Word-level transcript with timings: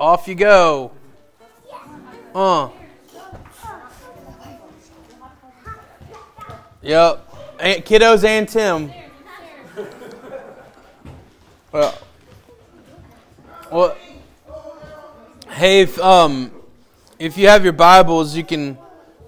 Off 0.00 0.26
you 0.26 0.34
go. 0.34 0.92
Uh. 2.34 2.70
Yep. 6.80 7.34
And 7.60 7.84
kiddos 7.84 8.24
and 8.24 8.48
Tim. 8.48 8.90
Well, 11.70 11.98
well, 13.70 13.96
hey, 15.50 15.82
if, 15.82 15.98
um, 16.00 16.50
if 17.18 17.36
you 17.36 17.48
have 17.48 17.62
your 17.62 17.74
Bibles, 17.74 18.34
you 18.34 18.42
can 18.42 18.78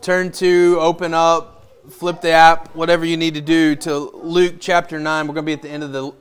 turn 0.00 0.32
to, 0.32 0.78
open 0.80 1.12
up, 1.12 1.66
flip 1.90 2.22
the 2.22 2.30
app, 2.30 2.74
whatever 2.74 3.04
you 3.04 3.18
need 3.18 3.34
to 3.34 3.42
do 3.42 3.76
to 3.76 3.98
Luke 3.98 4.54
chapter 4.58 4.98
9. 4.98 5.26
We're 5.26 5.34
going 5.34 5.44
to 5.44 5.46
be 5.46 5.52
at 5.52 5.60
the 5.60 5.68
end 5.68 5.82
of 5.82 5.92
the 5.92 6.12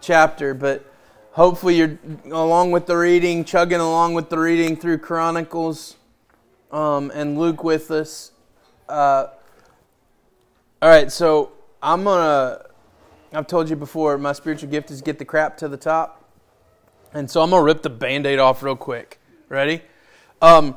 chapter, 0.00 0.54
but 0.54 0.89
hopefully 1.32 1.76
you're 1.76 1.98
along 2.26 2.70
with 2.70 2.86
the 2.86 2.96
reading, 2.96 3.44
chugging 3.44 3.80
along 3.80 4.14
with 4.14 4.30
the 4.30 4.38
reading 4.38 4.76
through 4.76 4.98
Chronicles 4.98 5.96
um, 6.70 7.10
and 7.14 7.38
Luke 7.38 7.64
with 7.64 7.90
us. 7.90 8.32
Uh, 8.88 9.26
all 10.82 10.88
right, 10.88 11.10
so 11.10 11.52
I'm 11.82 12.04
gonna. 12.04 12.66
I've 13.32 13.46
told 13.46 13.70
you 13.70 13.76
before, 13.76 14.18
my 14.18 14.32
spiritual 14.32 14.70
gift 14.70 14.90
is 14.90 15.02
get 15.02 15.18
the 15.18 15.24
crap 15.24 15.56
to 15.58 15.68
the 15.68 15.76
top, 15.76 16.24
and 17.12 17.30
so 17.30 17.42
I'm 17.42 17.50
gonna 17.50 17.62
rip 17.62 17.82
the 17.82 17.90
band-aid 17.90 18.38
off 18.38 18.62
real 18.62 18.76
quick. 18.76 19.20
Ready? 19.48 19.82
Um, 20.42 20.76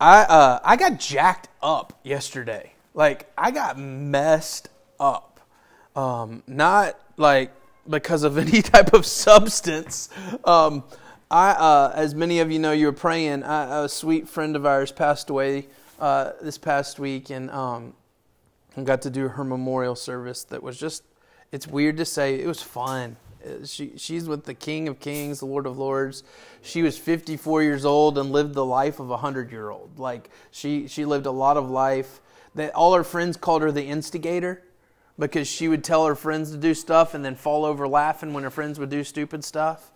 I 0.00 0.22
uh, 0.22 0.58
I 0.64 0.76
got 0.76 0.98
jacked 0.98 1.48
up 1.62 1.98
yesterday. 2.02 2.72
Like 2.94 3.30
I 3.36 3.50
got 3.50 3.78
messed 3.78 4.68
up. 4.98 5.40
Um, 5.94 6.42
not 6.46 6.98
like 7.16 7.52
because 7.88 8.22
of 8.22 8.38
any 8.46 8.62
type 8.62 8.92
of 8.92 9.06
substance. 9.06 10.08
Um, 10.44 10.84
I, 11.30 11.50
uh, 11.52 11.92
as 11.94 12.14
many 12.14 12.40
of 12.40 12.50
you 12.50 12.58
know, 12.58 12.72
you 12.72 12.86
were 12.86 12.92
praying. 12.92 13.42
I, 13.42 13.84
a 13.84 13.88
sweet 13.88 14.28
friend 14.28 14.54
of 14.54 14.66
ours 14.66 14.92
passed 14.92 15.30
away 15.30 15.66
uh, 15.98 16.32
this 16.42 16.58
past 16.58 16.98
week, 16.98 17.30
and 17.30 17.50
um, 17.50 17.94
got 18.84 19.02
to 19.02 19.10
do 19.10 19.28
her 19.28 19.44
memorial 19.44 19.94
service. 19.94 20.44
That 20.44 20.62
was 20.62 20.78
just, 20.78 21.04
it's 21.50 21.66
weird 21.66 21.96
to 21.98 22.04
say, 22.04 22.38
it 22.38 22.46
was 22.46 22.62
fun. 22.62 23.16
Uh, 23.44 23.64
she, 23.64 23.92
she's 23.96 24.28
with 24.28 24.44
the 24.44 24.54
King 24.54 24.88
of 24.88 25.00
Kings, 25.00 25.40
the 25.40 25.46
Lord 25.46 25.66
of 25.66 25.78
Lords. 25.78 26.22
She 26.60 26.82
was 26.82 26.98
54 26.98 27.62
years 27.62 27.84
old 27.84 28.18
and 28.18 28.30
lived 28.30 28.54
the 28.54 28.64
life 28.64 29.00
of 29.00 29.10
a 29.10 29.16
hundred 29.16 29.50
year 29.50 29.70
old. 29.70 29.98
Like 29.98 30.30
she, 30.50 30.86
she 30.86 31.04
lived 31.04 31.26
a 31.26 31.30
lot 31.30 31.56
of 31.56 31.70
life. 31.70 32.20
That 32.54 32.74
all 32.74 32.92
her 32.92 33.04
friends 33.04 33.38
called 33.38 33.62
her 33.62 33.72
the 33.72 33.84
instigator 33.84 34.62
because 35.18 35.48
she 35.48 35.68
would 35.68 35.84
tell 35.84 36.06
her 36.06 36.14
friends 36.14 36.50
to 36.50 36.56
do 36.56 36.74
stuff 36.74 37.14
and 37.14 37.24
then 37.24 37.34
fall 37.34 37.64
over 37.64 37.86
laughing 37.86 38.32
when 38.32 38.44
her 38.44 38.50
friends 38.50 38.78
would 38.78 38.90
do 38.90 39.04
stupid 39.04 39.44
stuff. 39.44 39.90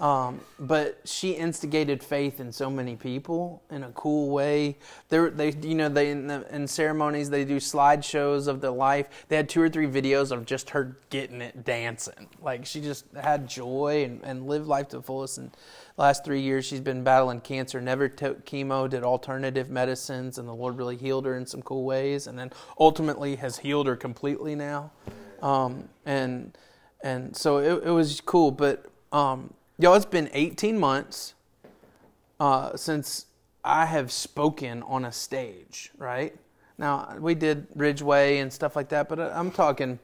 Um, 0.00 0.40
but 0.60 1.00
she 1.04 1.32
instigated 1.32 2.04
faith 2.04 2.38
in 2.38 2.52
so 2.52 2.70
many 2.70 2.94
people 2.94 3.62
in 3.68 3.82
a 3.82 3.90
cool 3.90 4.30
way. 4.30 4.76
They, 5.08 5.28
they 5.30 5.50
you 5.50 5.74
know, 5.74 5.88
they 5.88 6.10
in, 6.10 6.28
the, 6.28 6.46
in 6.54 6.68
ceremonies 6.68 7.30
they 7.30 7.44
do 7.44 7.56
slideshows 7.56 8.46
of 8.46 8.60
the 8.60 8.70
life. 8.70 9.26
They 9.28 9.34
had 9.34 9.48
two 9.48 9.60
or 9.60 9.68
three 9.68 9.88
videos 9.88 10.30
of 10.30 10.46
just 10.46 10.70
her 10.70 10.96
getting 11.10 11.42
it, 11.42 11.64
dancing. 11.64 12.28
Like 12.40 12.64
she 12.64 12.80
just 12.80 13.06
had 13.20 13.48
joy 13.48 14.04
and, 14.04 14.22
and 14.22 14.46
lived 14.46 14.68
life 14.68 14.88
to 14.90 14.98
the 14.98 15.02
fullest. 15.02 15.38
And 15.38 15.50
last 15.96 16.24
three 16.24 16.42
years 16.42 16.64
she's 16.64 16.80
been 16.80 17.02
battling 17.02 17.40
cancer. 17.40 17.80
Never 17.80 18.08
took 18.08 18.46
chemo, 18.46 18.88
did 18.88 19.02
alternative 19.02 19.68
medicines, 19.68 20.38
and 20.38 20.46
the 20.46 20.54
Lord 20.54 20.78
really 20.78 20.96
healed 20.96 21.26
her 21.26 21.36
in 21.36 21.44
some 21.44 21.62
cool 21.62 21.84
ways. 21.84 22.28
And 22.28 22.38
then 22.38 22.52
ultimately 22.78 23.34
has 23.36 23.58
healed 23.58 23.88
her 23.88 23.96
completely 23.96 24.54
now. 24.54 24.92
Um, 25.42 25.88
and 26.06 26.56
and 27.02 27.36
so 27.36 27.58
it, 27.58 27.88
it 27.88 27.90
was 27.90 28.20
cool, 28.20 28.52
but. 28.52 28.86
Um, 29.10 29.54
Y'all, 29.80 29.94
it's 29.94 30.04
been 30.04 30.28
18 30.32 30.76
months 30.76 31.34
uh, 32.40 32.76
since 32.76 33.26
I 33.62 33.86
have 33.86 34.10
spoken 34.10 34.82
on 34.82 35.04
a 35.04 35.12
stage, 35.12 35.92
right? 35.96 36.34
Now, 36.78 37.14
we 37.20 37.36
did 37.36 37.68
Ridgeway 37.76 38.38
and 38.38 38.52
stuff 38.52 38.74
like 38.74 38.88
that, 38.88 39.08
but 39.08 39.20
I'm 39.20 39.52
talking 39.52 40.00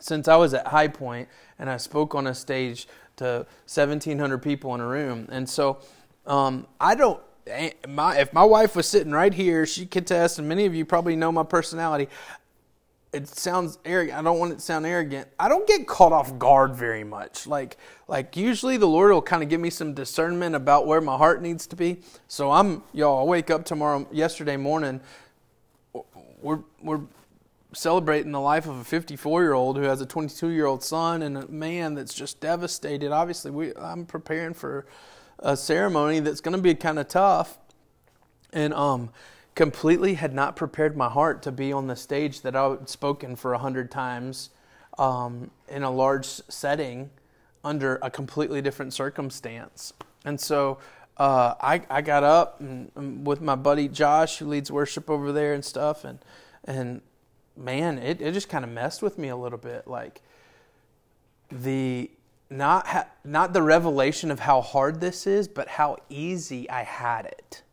since 0.00 0.26
I 0.26 0.34
was 0.34 0.52
at 0.52 0.66
High 0.66 0.88
Point 0.88 1.28
and 1.60 1.70
I 1.70 1.76
spoke 1.76 2.16
on 2.16 2.26
a 2.26 2.34
stage 2.34 2.88
to 3.18 3.46
1,700 3.72 4.38
people 4.38 4.74
in 4.74 4.80
a 4.80 4.86
room. 4.86 5.28
And 5.30 5.48
so 5.48 5.78
um, 6.26 6.66
I 6.80 6.96
don't, 6.96 7.20
eh, 7.46 7.70
my, 7.86 8.18
if 8.18 8.32
my 8.32 8.44
wife 8.44 8.74
was 8.74 8.88
sitting 8.88 9.12
right 9.12 9.32
here, 9.32 9.64
she 9.64 9.86
could 9.86 10.08
test, 10.08 10.40
and 10.40 10.48
many 10.48 10.66
of 10.66 10.74
you 10.74 10.84
probably 10.84 11.14
know 11.14 11.30
my 11.30 11.44
personality 11.44 12.08
it 13.12 13.26
sounds 13.26 13.78
arrogant. 13.84 14.18
I 14.18 14.22
don't 14.22 14.38
want 14.38 14.52
it 14.52 14.56
to 14.56 14.60
sound 14.60 14.84
arrogant. 14.84 15.28
I 15.38 15.48
don't 15.48 15.66
get 15.66 15.86
caught 15.86 16.12
off 16.12 16.38
guard 16.38 16.74
very 16.74 17.04
much. 17.04 17.46
Like 17.46 17.78
like 18.06 18.36
usually 18.36 18.76
the 18.76 18.86
Lord 18.86 19.12
will 19.12 19.22
kind 19.22 19.42
of 19.42 19.48
give 19.48 19.60
me 19.60 19.70
some 19.70 19.94
discernment 19.94 20.54
about 20.54 20.86
where 20.86 21.00
my 21.00 21.16
heart 21.16 21.40
needs 21.40 21.66
to 21.68 21.76
be. 21.76 22.00
So 22.26 22.50
I'm 22.50 22.82
y'all. 22.92 23.20
I 23.20 23.24
wake 23.24 23.50
up 23.50 23.64
tomorrow. 23.64 24.06
Yesterday 24.12 24.56
morning, 24.56 25.00
we're 26.42 26.60
we're 26.82 27.00
celebrating 27.72 28.32
the 28.32 28.40
life 28.40 28.66
of 28.66 28.78
a 28.78 28.84
54 28.84 29.42
year 29.42 29.52
old 29.52 29.76
who 29.76 29.84
has 29.84 30.00
a 30.00 30.06
22 30.06 30.48
year 30.48 30.66
old 30.66 30.82
son 30.82 31.22
and 31.22 31.38
a 31.38 31.48
man 31.48 31.94
that's 31.94 32.14
just 32.14 32.40
devastated. 32.40 33.10
Obviously, 33.10 33.50
we 33.50 33.74
I'm 33.76 34.04
preparing 34.04 34.52
for 34.52 34.86
a 35.38 35.56
ceremony 35.56 36.20
that's 36.20 36.40
going 36.40 36.56
to 36.56 36.62
be 36.62 36.74
kind 36.74 36.98
of 36.98 37.08
tough, 37.08 37.58
and 38.52 38.74
um 38.74 39.10
completely 39.58 40.14
had 40.14 40.32
not 40.32 40.54
prepared 40.54 40.96
my 40.96 41.08
heart 41.08 41.42
to 41.42 41.50
be 41.50 41.72
on 41.72 41.88
the 41.88 41.96
stage 41.96 42.42
that 42.42 42.54
I 42.54 42.68
had 42.68 42.88
spoken 42.88 43.34
for 43.34 43.54
a 43.54 43.58
hundred 43.58 43.90
times 43.90 44.50
um, 44.98 45.50
in 45.68 45.82
a 45.82 45.90
large 45.90 46.26
setting 46.26 47.10
under 47.64 47.98
a 48.00 48.08
completely 48.08 48.62
different 48.62 48.94
circumstance. 48.94 49.92
And 50.24 50.40
so 50.40 50.78
uh, 51.16 51.54
I, 51.60 51.82
I 51.90 52.02
got 52.02 52.22
up 52.22 52.60
and, 52.60 52.92
and 52.94 53.26
with 53.26 53.40
my 53.40 53.56
buddy 53.56 53.88
Josh, 53.88 54.38
who 54.38 54.46
leads 54.46 54.70
worship 54.70 55.10
over 55.10 55.32
there 55.32 55.54
and 55.54 55.64
stuff, 55.64 56.04
and 56.04 56.20
and 56.64 57.00
man, 57.56 57.98
it, 57.98 58.22
it 58.22 58.34
just 58.34 58.48
kind 58.48 58.64
of 58.64 58.70
messed 58.70 59.02
with 59.02 59.18
me 59.18 59.26
a 59.26 59.36
little 59.36 59.58
bit. 59.58 59.88
Like 59.88 60.22
the 61.50 62.12
not 62.48 62.86
ha- 62.86 63.08
not 63.24 63.54
the 63.54 63.62
revelation 63.62 64.30
of 64.30 64.38
how 64.38 64.60
hard 64.60 65.00
this 65.00 65.26
is, 65.26 65.48
but 65.48 65.66
how 65.66 65.96
easy 66.08 66.70
I 66.70 66.84
had 66.84 67.26
it. 67.26 67.64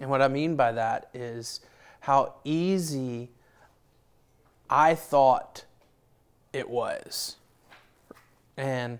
And 0.00 0.10
what 0.10 0.22
I 0.22 0.28
mean 0.28 0.56
by 0.56 0.72
that 0.72 1.08
is 1.12 1.60
how 2.00 2.34
easy 2.44 3.30
I 4.70 4.94
thought 4.94 5.64
it 6.52 6.68
was. 6.68 7.36
And 8.56 8.98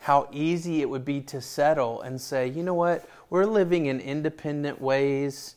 how 0.00 0.28
easy 0.32 0.80
it 0.80 0.88
would 0.88 1.04
be 1.04 1.20
to 1.20 1.40
settle 1.40 2.00
and 2.00 2.20
say, 2.20 2.48
you 2.48 2.62
know 2.62 2.74
what, 2.74 3.08
we're 3.28 3.44
living 3.44 3.86
in 3.86 4.00
independent 4.00 4.80
ways 4.80 5.56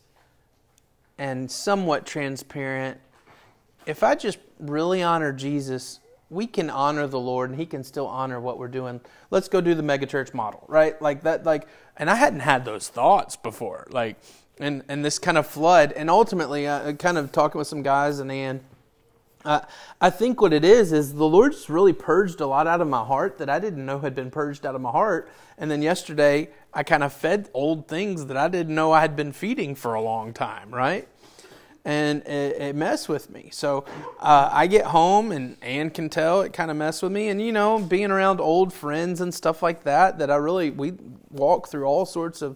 and 1.18 1.50
somewhat 1.50 2.06
transparent. 2.06 3.00
If 3.86 4.04
I 4.04 4.16
just 4.16 4.40
really 4.60 5.02
honor 5.02 5.32
Jesus, 5.32 6.00
we 6.30 6.46
can 6.48 6.70
honor 6.70 7.08
the 7.08 7.20
Lord 7.20 7.52
and 7.52 7.60
He 7.60 7.66
can 7.66 7.84
still 7.84 8.08
honor 8.08 8.40
what 8.40 8.58
we're 8.58 8.68
doing. 8.68 9.00
Let's 9.32 9.48
go 9.48 9.62
do 9.62 9.76
the 9.76 9.84
megachurch 9.84 10.34
model, 10.34 10.66
right? 10.68 11.02
Like 11.02 11.24
that, 11.24 11.46
like, 11.46 11.68
and 11.96 12.10
I 12.10 12.16
hadn't 12.16 12.42
had 12.42 12.66
those 12.66 12.90
thoughts 12.90 13.36
before. 13.36 13.88
Like, 13.92 14.18
and 14.60 14.84
and 14.88 15.04
this 15.04 15.20
kind 15.20 15.38
of 15.38 15.48
flood. 15.48 15.92
And 15.94 16.10
ultimately, 16.10 16.68
uh, 16.68 16.94
kind 16.94 17.18
of 17.18 17.32
talking 17.32 17.60
with 17.60 17.68
some 17.68 17.82
guys 17.82 18.20
and 18.20 18.32
Ann. 18.32 18.62
Uh, 19.46 19.60
I 20.00 20.10
think 20.10 20.40
what 20.40 20.54
it 20.54 20.64
is 20.64 20.94
is 20.94 21.16
the 21.16 21.28
Lord's 21.28 21.70
really 21.70 21.92
purged 21.92 22.40
a 22.40 22.48
lot 22.48 22.66
out 22.66 22.80
of 22.80 22.88
my 22.88 23.04
heart 23.04 23.40
that 23.40 23.50
I 23.50 23.60
didn't 23.60 23.86
know 23.86 24.00
had 24.00 24.16
been 24.16 24.32
purged 24.32 24.66
out 24.66 24.74
of 24.74 24.80
my 24.80 24.92
heart. 24.92 25.30
And 25.58 25.70
then 25.70 25.82
yesterday, 25.82 26.50
I 26.74 26.84
kind 26.84 27.04
of 27.04 27.12
fed 27.12 27.50
old 27.54 27.88
things 27.88 28.28
that 28.28 28.38
I 28.38 28.48
didn't 28.48 28.74
know 28.74 28.94
I 28.94 29.02
had 29.02 29.18
been 29.18 29.34
feeding 29.34 29.76
for 29.76 29.96
a 29.96 30.02
long 30.02 30.32
time, 30.34 30.74
right? 30.74 31.10
And 31.84 32.22
it, 32.26 32.62
it 32.62 32.76
messed 32.76 33.10
with 33.10 33.30
me. 33.30 33.50
So 33.52 33.84
uh, 34.22 34.50
I 34.50 34.68
get 34.68 34.86
home, 34.86 35.34
and 35.34 35.58
Ann 35.62 35.90
can 35.90 36.10
tell 36.10 36.42
it 36.42 36.54
kind 36.54 36.72
of 36.72 36.78
messed 36.78 37.04
with 37.04 37.12
me. 37.12 37.28
And 37.28 37.42
you 37.42 37.52
know, 37.52 37.80
being 37.80 38.12
around 38.12 38.40
old 38.40 38.72
friends 38.72 39.20
and 39.20 39.34
stuff 39.34 39.62
like 39.62 39.84
that, 39.84 40.20
that 40.20 40.32
I 40.32 40.36
really 40.38 40.70
we 40.70 40.94
walk 41.30 41.68
through 41.68 41.84
all 41.84 42.06
sorts 42.06 42.42
of 42.42 42.56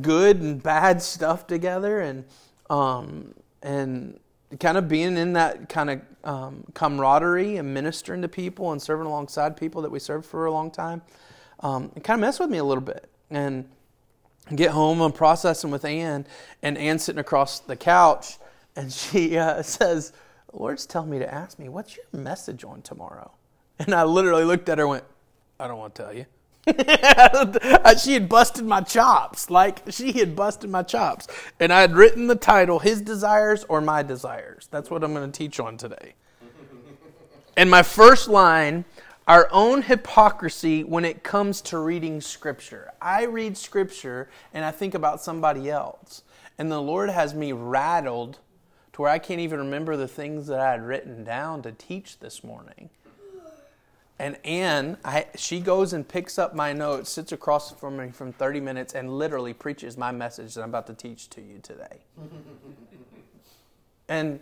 good 0.00 0.40
and 0.40 0.62
bad 0.62 1.02
stuff 1.02 1.46
together 1.46 2.00
and 2.00 2.24
um, 2.70 3.34
and 3.62 4.18
kind 4.60 4.78
of 4.78 4.88
being 4.88 5.16
in 5.16 5.34
that 5.34 5.68
kind 5.68 5.90
of 5.90 6.00
um, 6.24 6.64
camaraderie 6.74 7.56
and 7.56 7.72
ministering 7.72 8.22
to 8.22 8.28
people 8.28 8.72
and 8.72 8.80
serving 8.80 9.06
alongside 9.06 9.56
people 9.56 9.82
that 9.82 9.90
we 9.90 9.98
served 9.98 10.24
for 10.24 10.46
a 10.46 10.52
long 10.52 10.70
time 10.70 11.02
um, 11.62 11.90
it 11.94 12.04
kind 12.04 12.18
of 12.18 12.26
messed 12.26 12.40
with 12.40 12.50
me 12.50 12.58
a 12.58 12.64
little 12.64 12.82
bit. 12.82 13.08
And 13.30 13.66
get 14.54 14.72
home 14.72 15.00
and 15.00 15.14
processing 15.14 15.70
with 15.70 15.84
Ann 15.84 16.26
and 16.62 16.76
Ann 16.76 16.98
sitting 16.98 17.20
across 17.20 17.60
the 17.60 17.76
couch 17.76 18.38
and 18.74 18.92
she 18.92 19.38
uh, 19.38 19.62
says 19.62 20.12
Lord's 20.52 20.84
telling 20.84 21.10
me 21.10 21.18
to 21.20 21.32
ask 21.32 21.58
me 21.58 21.68
what's 21.68 21.96
your 21.96 22.06
message 22.12 22.64
on 22.64 22.82
tomorrow? 22.82 23.30
And 23.78 23.94
I 23.94 24.04
literally 24.04 24.44
looked 24.44 24.68
at 24.68 24.78
her 24.78 24.84
and 24.84 24.90
went 24.90 25.04
I 25.58 25.68
don't 25.68 25.78
want 25.78 25.94
to 25.94 26.02
tell 26.02 26.12
you 26.12 26.26
Uh, 27.84 27.96
she 27.96 28.14
had 28.14 28.28
busted 28.28 28.64
my 28.64 28.80
chops. 28.80 29.50
Like, 29.50 29.82
she 29.90 30.12
had 30.12 30.36
busted 30.36 30.70
my 30.70 30.84
chops. 30.84 31.26
And 31.58 31.72
I 31.72 31.80
had 31.80 31.96
written 31.96 32.28
the 32.28 32.36
title, 32.36 32.78
His 32.78 33.00
Desires 33.00 33.64
or 33.68 33.80
My 33.80 34.04
Desires. 34.04 34.68
That's 34.70 34.88
what 34.88 35.02
I'm 35.02 35.12
going 35.12 35.30
to 35.30 35.36
teach 35.36 35.58
on 35.58 35.76
today. 35.76 36.14
And 37.56 37.68
my 37.68 37.82
first 37.82 38.28
line 38.28 38.84
our 39.28 39.48
own 39.52 39.82
hypocrisy 39.82 40.82
when 40.82 41.04
it 41.04 41.22
comes 41.22 41.60
to 41.62 41.78
reading 41.78 42.20
Scripture. 42.20 42.90
I 43.00 43.24
read 43.24 43.56
Scripture 43.56 44.28
and 44.52 44.64
I 44.64 44.72
think 44.72 44.94
about 44.94 45.22
somebody 45.22 45.70
else. 45.70 46.22
And 46.58 46.70
the 46.70 46.82
Lord 46.82 47.08
has 47.08 47.32
me 47.32 47.52
rattled 47.52 48.38
to 48.92 49.02
where 49.02 49.10
I 49.10 49.18
can't 49.18 49.40
even 49.40 49.60
remember 49.60 49.96
the 49.96 50.08
things 50.08 50.48
that 50.48 50.58
I 50.58 50.72
had 50.72 50.84
written 50.84 51.24
down 51.24 51.62
to 51.62 51.72
teach 51.72 52.18
this 52.18 52.42
morning. 52.42 52.90
And 54.18 54.36
Anne, 54.44 54.98
I, 55.04 55.26
she 55.36 55.60
goes 55.60 55.92
and 55.92 56.06
picks 56.06 56.38
up 56.38 56.54
my 56.54 56.72
notes, 56.72 57.10
sits 57.10 57.32
across 57.32 57.72
from 57.72 57.96
me 57.96 58.10
from 58.10 58.32
30 58.32 58.60
minutes, 58.60 58.94
and 58.94 59.18
literally 59.18 59.52
preaches 59.52 59.96
my 59.96 60.12
message 60.12 60.54
that 60.54 60.62
I'm 60.62 60.68
about 60.68 60.86
to 60.88 60.94
teach 60.94 61.28
to 61.30 61.40
you 61.40 61.58
today. 61.62 61.98
and 64.08 64.40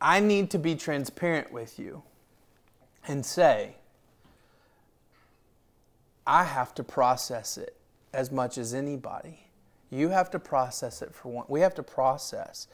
I 0.00 0.20
need 0.20 0.50
to 0.50 0.58
be 0.58 0.74
transparent 0.74 1.52
with 1.52 1.78
you 1.78 2.02
and 3.06 3.24
say, 3.24 3.76
I 6.26 6.44
have 6.44 6.74
to 6.74 6.84
process 6.84 7.56
it 7.56 7.76
as 8.12 8.30
much 8.30 8.58
as 8.58 8.74
anybody. 8.74 9.40
You 9.90 10.08
have 10.08 10.30
to 10.30 10.38
process 10.38 11.02
it 11.02 11.14
for 11.14 11.30
one. 11.30 11.44
We 11.48 11.60
have 11.60 11.74
to 11.74 11.82
process. 11.82 12.66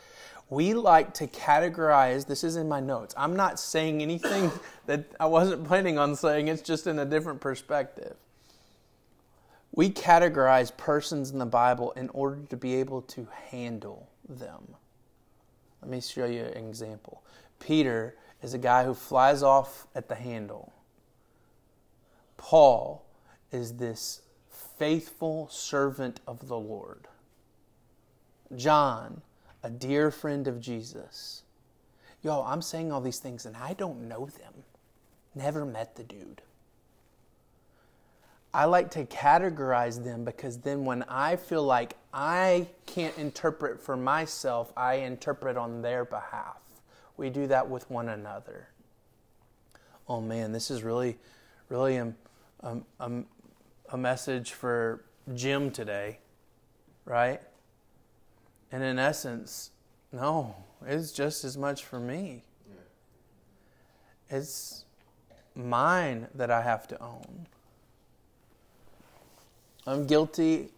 We 0.50 0.74
like 0.74 1.14
to 1.14 1.28
categorize, 1.28 2.26
this 2.26 2.42
is 2.42 2.56
in 2.56 2.68
my 2.68 2.80
notes. 2.80 3.14
I'm 3.16 3.36
not 3.36 3.60
saying 3.60 4.02
anything 4.02 4.50
that 4.86 5.04
I 5.18 5.26
wasn't 5.26 5.64
planning 5.64 5.96
on 5.96 6.16
saying, 6.16 6.48
it's 6.48 6.60
just 6.60 6.88
in 6.88 6.98
a 6.98 7.04
different 7.04 7.40
perspective. 7.40 8.16
We 9.72 9.90
categorize 9.90 10.76
persons 10.76 11.30
in 11.30 11.38
the 11.38 11.46
Bible 11.46 11.92
in 11.92 12.08
order 12.08 12.42
to 12.50 12.56
be 12.56 12.74
able 12.74 13.02
to 13.02 13.28
handle 13.50 14.08
them. 14.28 14.74
Let 15.80 15.90
me 15.90 16.00
show 16.00 16.26
you 16.26 16.42
an 16.42 16.66
example. 16.66 17.22
Peter 17.60 18.16
is 18.42 18.52
a 18.52 18.58
guy 18.58 18.84
who 18.84 18.94
flies 18.94 19.44
off 19.44 19.86
at 19.94 20.08
the 20.08 20.16
handle. 20.16 20.72
Paul 22.36 23.06
is 23.52 23.74
this 23.74 24.22
faithful 24.48 25.48
servant 25.50 26.20
of 26.26 26.48
the 26.48 26.58
Lord. 26.58 27.06
John, 28.56 29.22
a 29.62 29.70
dear 29.70 30.10
friend 30.10 30.46
of 30.48 30.60
Jesus. 30.60 31.42
Yo, 32.22 32.42
I'm 32.42 32.62
saying 32.62 32.92
all 32.92 33.00
these 33.00 33.18
things 33.18 33.46
and 33.46 33.56
I 33.56 33.72
don't 33.74 34.08
know 34.08 34.26
them. 34.26 34.52
Never 35.34 35.64
met 35.64 35.96
the 35.96 36.02
dude. 36.02 36.42
I 38.52 38.64
like 38.64 38.90
to 38.92 39.04
categorize 39.04 40.02
them 40.02 40.24
because 40.24 40.58
then 40.58 40.84
when 40.84 41.04
I 41.04 41.36
feel 41.36 41.62
like 41.62 41.96
I 42.12 42.66
can't 42.84 43.16
interpret 43.16 43.80
for 43.80 43.96
myself, 43.96 44.72
I 44.76 44.94
interpret 44.94 45.56
on 45.56 45.82
their 45.82 46.04
behalf. 46.04 46.58
We 47.16 47.30
do 47.30 47.46
that 47.46 47.68
with 47.68 47.88
one 47.90 48.08
another. 48.08 48.68
Oh 50.08 50.20
man, 50.20 50.50
this 50.50 50.70
is 50.70 50.82
really, 50.82 51.16
really 51.68 51.96
a, 51.96 52.12
a, 52.60 52.78
a, 52.98 53.10
a 53.90 53.96
message 53.96 54.52
for 54.52 55.04
Jim 55.34 55.70
today, 55.70 56.18
right? 57.04 57.40
And 58.72 58.82
in 58.82 58.98
essence, 58.98 59.70
no, 60.12 60.54
it's 60.86 61.12
just 61.12 61.44
as 61.44 61.56
much 61.56 61.84
for 61.84 61.98
me. 61.98 62.44
It's 64.28 64.84
mine 65.54 66.28
that 66.34 66.50
I 66.50 66.62
have 66.62 66.86
to 66.88 67.02
own. 67.02 67.46
I'm 69.86 70.06
guilty 70.06 70.68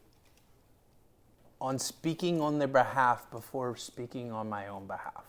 on 1.61 1.79
speaking 1.79 2.41
on 2.41 2.59
their 2.59 2.69
behalf 2.69 3.31
before 3.31 3.77
speaking 3.77 4.33
on 4.33 4.49
my 4.49 4.67
own 4.69 4.87
behalf. 4.87 5.25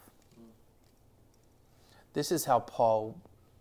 This 2.13 2.31
is 2.31 2.45
how 2.45 2.59
Paul 2.59 3.16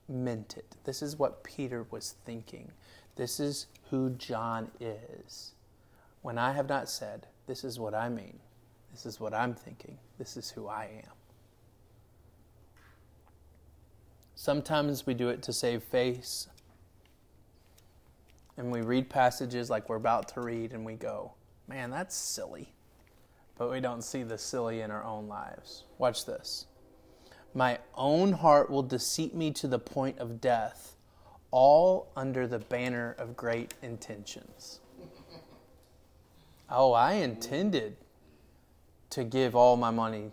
meant 0.08 0.56
it. 0.56 0.76
This 0.84 1.02
is 1.02 1.18
what 1.18 1.42
Peter 1.42 1.86
was 1.90 2.14
thinking. 2.24 2.70
This 3.16 3.40
is 3.40 3.66
who 3.90 4.10
John 4.10 4.70
is. 4.80 5.52
When 6.20 6.38
I 6.38 6.52
have 6.52 6.68
not 6.68 6.88
said, 6.88 7.26
this 7.46 7.64
is 7.64 7.80
what 7.80 7.94
I 7.94 8.08
mean. 8.08 8.38
This 8.92 9.06
is 9.06 9.18
what 9.18 9.34
I'm 9.34 9.54
thinking. 9.54 9.98
This 10.18 10.36
is 10.36 10.50
who 10.50 10.68
I 10.68 10.84
am. 11.04 11.12
Sometimes 14.34 15.06
we 15.06 15.14
do 15.14 15.28
it 15.28 15.42
to 15.44 15.52
save 15.52 15.82
face. 15.82 16.48
And 18.56 18.70
we 18.70 18.82
read 18.82 19.08
passages 19.08 19.70
like 19.70 19.88
we're 19.88 19.96
about 19.96 20.28
to 20.34 20.42
read 20.42 20.72
and 20.72 20.84
we 20.84 20.94
go, 20.94 21.32
man, 21.66 21.90
that's 21.90 22.14
silly. 22.14 22.72
But 23.56 23.70
we 23.70 23.80
don't 23.80 24.02
see 24.02 24.22
the 24.22 24.36
silly 24.36 24.80
in 24.80 24.90
our 24.90 25.04
own 25.04 25.26
lives. 25.26 25.84
Watch 25.98 26.26
this. 26.26 26.66
My 27.54 27.78
own 27.94 28.32
heart 28.32 28.70
will 28.70 28.82
deceive 28.82 29.34
me 29.34 29.52
to 29.52 29.68
the 29.68 29.78
point 29.78 30.18
of 30.18 30.40
death, 30.40 30.96
all 31.50 32.10
under 32.16 32.46
the 32.46 32.58
banner 32.58 33.14
of 33.18 33.36
great 33.36 33.74
intentions. 33.82 34.80
Oh, 36.74 36.94
I 36.94 37.14
intended 37.14 37.98
to 39.12 39.24
give 39.24 39.54
all 39.54 39.76
my 39.76 39.90
money 39.90 40.32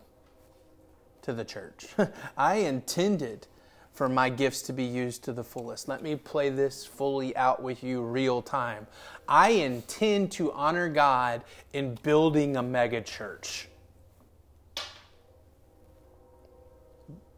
to 1.22 1.34
the 1.34 1.44
church. 1.44 1.88
I 2.38 2.56
intended 2.56 3.48
for 3.92 4.08
my 4.08 4.30
gifts 4.30 4.62
to 4.64 4.74
be 4.74 4.86
used 4.86 5.26
to 5.26 5.34
the 5.34 5.44
fullest. 5.44 5.90
Let 5.90 6.02
me 6.02 6.16
play 6.16 6.50
this 6.50 6.86
fully 6.86 7.36
out 7.36 7.62
with 7.62 7.84
you 7.84 8.02
real 8.02 8.42
time. 8.42 8.88
I 9.28 9.50
intend 9.50 10.32
to 10.34 10.54
honor 10.54 10.88
God 10.88 11.44
in 11.74 11.96
building 11.96 12.56
a 12.56 12.64
mega 12.64 13.02
church. 13.02 13.68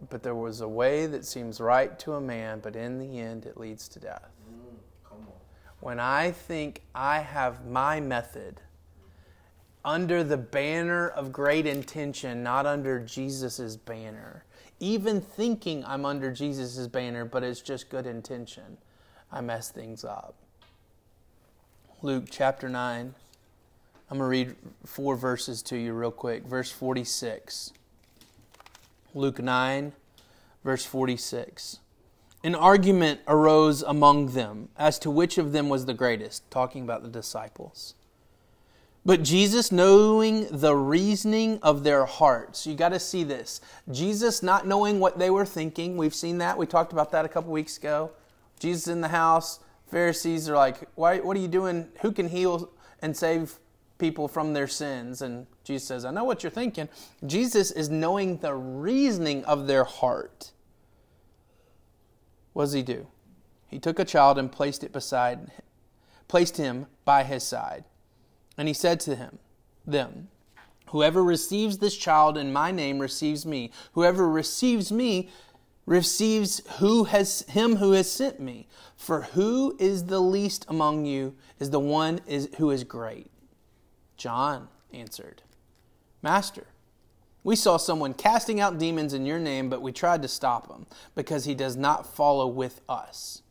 But 0.09 0.21
there 0.21 0.35
was 0.35 0.61
a 0.61 0.67
way 0.67 1.07
that 1.07 1.25
seems 1.25 1.59
right 1.59 1.97
to 1.99 2.13
a 2.13 2.21
man, 2.21 2.59
but 2.59 2.75
in 2.75 2.99
the 2.99 3.19
end 3.19 3.47
it 3.47 3.57
leads 3.57 3.87
to 3.89 3.99
death. 3.99 4.29
Mm, 4.47 5.25
when 5.79 5.99
I 5.99 6.29
think 6.29 6.81
I 6.93 7.19
have 7.19 7.65
my 7.65 7.99
method, 7.99 8.61
under 9.83 10.23
the 10.23 10.37
banner 10.37 11.09
of 11.09 11.31
great 11.31 11.65
intention, 11.65 12.43
not 12.43 12.65
under 12.65 12.99
Jesus' 12.99 13.75
banner. 13.75 14.45
Even 14.79 15.21
thinking 15.21 15.83
I'm 15.85 16.05
under 16.05 16.31
Jesus' 16.31 16.87
banner, 16.87 17.25
but 17.25 17.43
it's 17.43 17.61
just 17.61 17.89
good 17.89 18.05
intention, 18.05 18.77
I 19.31 19.41
mess 19.41 19.69
things 19.69 20.03
up. 20.03 20.35
Luke 22.01 22.25
chapter 22.29 22.67
9. 22.67 23.13
I'm 24.09 24.17
going 24.17 24.19
to 24.19 24.25
read 24.25 24.55
four 24.85 25.15
verses 25.15 25.61
to 25.63 25.77
you 25.77 25.93
real 25.93 26.11
quick. 26.11 26.43
Verse 26.45 26.71
46. 26.71 27.71
Luke 29.13 29.39
9, 29.39 29.93
verse 30.63 30.85
46. 30.85 31.79
An 32.43 32.55
argument 32.55 33.21
arose 33.27 33.83
among 33.83 34.33
them 34.33 34.69
as 34.77 34.97
to 34.99 35.11
which 35.11 35.37
of 35.37 35.51
them 35.51 35.69
was 35.69 35.85
the 35.85 35.93
greatest, 35.93 36.49
talking 36.49 36.83
about 36.83 37.03
the 37.03 37.09
disciples. 37.09 37.93
But 39.03 39.23
Jesus, 39.23 39.71
knowing 39.71 40.47
the 40.51 40.75
reasoning 40.75 41.59
of 41.63 41.83
their 41.83 42.05
hearts, 42.05 42.67
you 42.67 42.75
got 42.75 42.89
to 42.89 42.99
see 42.99 43.23
this. 43.23 43.59
Jesus 43.91 44.43
not 44.43 44.67
knowing 44.67 44.99
what 44.99 45.17
they 45.17 45.31
were 45.31 45.45
thinking. 45.45 45.97
We've 45.97 46.13
seen 46.13 46.37
that. 46.37 46.57
We 46.57 46.67
talked 46.67 46.93
about 46.93 47.11
that 47.11 47.25
a 47.25 47.29
couple 47.29 47.51
weeks 47.51 47.77
ago. 47.77 48.11
Jesus 48.59 48.87
in 48.87 49.01
the 49.01 49.07
house. 49.07 49.59
Pharisees 49.89 50.47
are 50.47 50.55
like, 50.55 50.87
Why, 50.95 51.19
What 51.19 51.35
are 51.35 51.39
you 51.39 51.47
doing? 51.47 51.87
Who 52.01 52.11
can 52.11 52.29
heal 52.29 52.69
and 53.01 53.17
save 53.17 53.59
people 53.97 54.27
from 54.27 54.53
their 54.53 54.67
sins? 54.67 55.23
And 55.23 55.47
Jesus 55.63 55.87
says, 55.87 56.05
I 56.05 56.11
know 56.11 56.23
what 56.23 56.43
you're 56.43 56.51
thinking. 56.51 56.87
Jesus 57.25 57.71
is 57.71 57.89
knowing 57.89 58.37
the 58.37 58.53
reasoning 58.53 59.43
of 59.45 59.65
their 59.65 59.83
heart. 59.83 60.51
What 62.53 62.65
does 62.65 62.73
he 62.73 62.83
do? 62.83 63.07
He 63.67 63.79
took 63.79 63.97
a 63.97 64.05
child 64.05 64.37
and 64.37 64.51
placed 64.51 64.83
it 64.83 64.93
beside, 64.93 65.51
placed 66.27 66.57
him 66.57 66.85
by 67.03 67.23
his 67.23 67.43
side. 67.43 67.85
And 68.61 68.67
he 68.67 68.75
said 68.75 68.99
to 68.99 69.15
him, 69.15 69.39
them, 69.87 70.27
Whoever 70.89 71.23
receives 71.23 71.79
this 71.79 71.97
child 71.97 72.37
in 72.37 72.53
my 72.53 72.69
name 72.69 72.99
receives 72.99 73.43
me. 73.43 73.71
Whoever 73.93 74.29
receives 74.29 74.91
me 74.91 75.31
receives 75.87 76.61
who 76.77 77.05
has 77.05 77.41
him 77.49 77.77
who 77.77 77.93
has 77.93 78.11
sent 78.11 78.39
me. 78.39 78.67
For 78.95 79.23
who 79.23 79.75
is 79.79 80.05
the 80.05 80.19
least 80.19 80.67
among 80.67 81.07
you 81.07 81.33
is 81.59 81.71
the 81.71 81.79
one 81.79 82.21
is, 82.27 82.49
who 82.59 82.69
is 82.69 82.83
great. 82.83 83.31
John 84.15 84.67
answered, 84.93 85.41
Master, 86.21 86.67
we 87.43 87.55
saw 87.55 87.77
someone 87.77 88.13
casting 88.13 88.59
out 88.59 88.77
demons 88.77 89.15
in 89.15 89.25
your 89.25 89.39
name, 89.39 89.71
but 89.71 89.81
we 89.81 89.91
tried 89.91 90.21
to 90.21 90.27
stop 90.27 90.71
him 90.71 90.85
because 91.15 91.45
he 91.45 91.55
does 91.55 91.75
not 91.75 92.05
follow 92.05 92.45
with 92.45 92.81
us. 92.87 93.41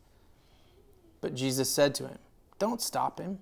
But 1.19 1.35
Jesus 1.35 1.69
said 1.69 1.93
to 1.95 2.07
him, 2.07 2.19
Don't 2.59 2.81
stop 2.81 3.19
him 3.19 3.39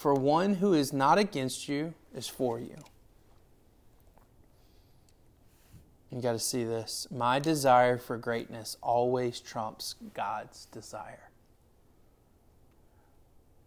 for 0.00 0.14
one 0.14 0.54
who 0.54 0.72
is 0.72 0.94
not 0.94 1.18
against 1.18 1.68
you 1.68 1.92
is 2.14 2.26
for 2.26 2.58
you. 2.58 2.76
You 6.10 6.22
got 6.22 6.32
to 6.32 6.38
see 6.38 6.64
this. 6.64 7.06
My 7.10 7.38
desire 7.38 7.98
for 7.98 8.16
greatness 8.16 8.78
always 8.82 9.40
trumps 9.40 9.96
God's 10.14 10.64
desire. 10.72 11.29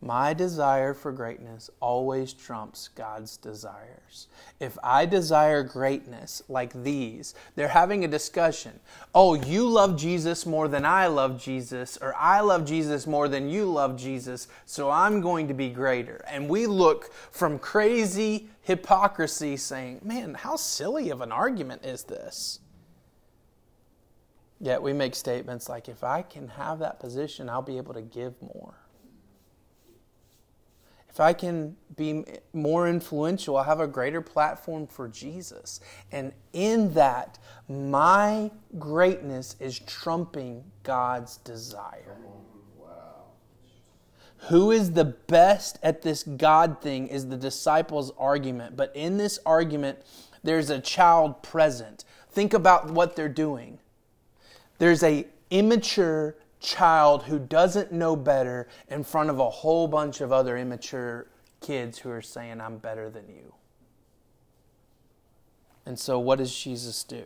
My 0.05 0.33
desire 0.33 0.93
for 0.93 1.13
greatness 1.13 1.69
always 1.79 2.33
trumps 2.33 2.89
God's 2.89 3.37
desires. 3.37 4.27
If 4.59 4.77
I 4.83 5.05
desire 5.05 5.63
greatness 5.63 6.43
like 6.49 6.83
these, 6.83 7.33
they're 7.55 7.69
having 7.69 8.03
a 8.03 8.09
discussion. 8.09 8.81
Oh, 9.15 9.33
you 9.33 9.65
love 9.65 9.95
Jesus 9.95 10.45
more 10.45 10.67
than 10.67 10.83
I 10.83 11.07
love 11.07 11.41
Jesus, 11.41 11.97
or 12.01 12.13
I 12.15 12.41
love 12.41 12.65
Jesus 12.65 13.07
more 13.07 13.29
than 13.29 13.49
you 13.49 13.63
love 13.63 13.95
Jesus, 13.95 14.49
so 14.65 14.89
I'm 14.89 15.21
going 15.21 15.47
to 15.47 15.53
be 15.53 15.69
greater. 15.69 16.21
And 16.27 16.49
we 16.49 16.67
look 16.67 17.13
from 17.31 17.57
crazy 17.57 18.49
hypocrisy 18.63 19.55
saying, 19.55 20.01
man, 20.03 20.33
how 20.33 20.57
silly 20.57 21.11
of 21.11 21.21
an 21.21 21.31
argument 21.31 21.85
is 21.85 22.03
this? 22.03 22.59
Yet 24.59 24.81
we 24.81 24.91
make 24.91 25.15
statements 25.15 25.69
like, 25.69 25.87
if 25.87 26.03
I 26.03 26.23
can 26.23 26.49
have 26.49 26.79
that 26.79 26.99
position, 26.99 27.47
I'll 27.47 27.61
be 27.61 27.77
able 27.77 27.93
to 27.93 28.01
give 28.01 28.33
more 28.41 28.82
if 31.13 31.19
I 31.19 31.31
can 31.33 31.75
be 31.95 32.25
more 32.53 32.89
influential, 32.89 33.55
I'll 33.55 33.63
have 33.65 33.79
a 33.79 33.85
greater 33.87 34.19
platform 34.19 34.87
for 34.87 35.07
Jesus. 35.07 35.79
And 36.11 36.33
in 36.53 36.91
that, 36.95 37.37
my 37.69 38.49
greatness 38.79 39.55
is 39.59 39.77
trumping 39.77 40.63
God's 40.81 41.37
desire. 41.37 42.17
Who 44.49 44.71
is 44.71 44.93
the 44.93 45.05
best 45.05 45.77
at 45.83 46.01
this 46.01 46.23
God 46.23 46.81
thing 46.81 47.07
is 47.07 47.27
the 47.27 47.37
disciples' 47.37 48.11
argument. 48.17 48.75
But 48.75 48.91
in 48.95 49.17
this 49.17 49.37
argument, 49.45 49.99
there's 50.41 50.71
a 50.71 50.79
child 50.79 51.43
present. 51.43 52.05
Think 52.31 52.55
about 52.55 52.89
what 52.89 53.15
they're 53.15 53.29
doing. 53.29 53.77
There's 54.79 55.03
a 55.03 55.27
immature 55.51 56.35
child 56.63 57.23
who 57.23 57.37
doesn't 57.37 57.91
know 57.91 58.15
better 58.15 58.67
in 58.87 59.03
front 59.03 59.29
of 59.29 59.37
a 59.37 59.49
whole 59.49 59.87
bunch 59.87 60.21
of 60.21 60.31
other 60.31 60.57
immature 60.57 61.27
kids 61.61 61.99
who 61.99 62.09
are 62.09 62.21
saying, 62.21 62.61
I'm 62.61 62.77
better 62.77 63.09
than 63.09 63.27
you. 63.27 63.53
And 65.85 65.99
so, 65.99 66.17
what 66.17 66.39
does 66.39 66.57
Jesus 66.57 67.03
do? 67.03 67.25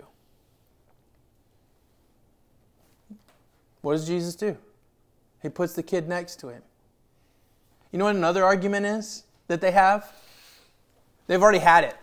What 3.82 3.94
does 3.94 4.08
Jesus 4.08 4.36
do? 4.36 4.58
He 5.42 5.50
puts 5.50 5.74
the 5.74 5.84
kid 5.84 6.10
next 6.10 6.40
to 6.40 6.50
him. 6.50 6.64
You 7.92 8.00
know 8.00 8.06
what 8.06 8.16
another 8.16 8.44
argument 8.44 8.88
is 8.88 9.24
that 9.48 9.62
they 9.62 9.72
have? 9.72 10.12
They've 11.28 11.42
already 11.42 11.60
had 11.60 11.84
it. 11.84 11.96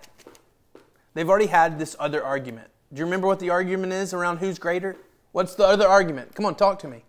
They've 1.14 1.28
already 1.28 1.46
had 1.46 1.78
this 1.78 1.96
other 1.98 2.24
argument. 2.24 2.68
Do 2.92 3.00
you 3.00 3.04
remember 3.04 3.26
what 3.26 3.40
the 3.40 3.50
argument 3.50 3.92
is 3.92 4.14
around 4.14 4.38
who's 4.38 4.58
greater? 4.58 4.96
What's 5.32 5.56
the 5.56 5.66
other 5.66 5.88
argument? 5.88 6.34
Come 6.36 6.46
on, 6.46 6.54
talk 6.54 6.78
to 6.80 6.88
me. 6.88 7.02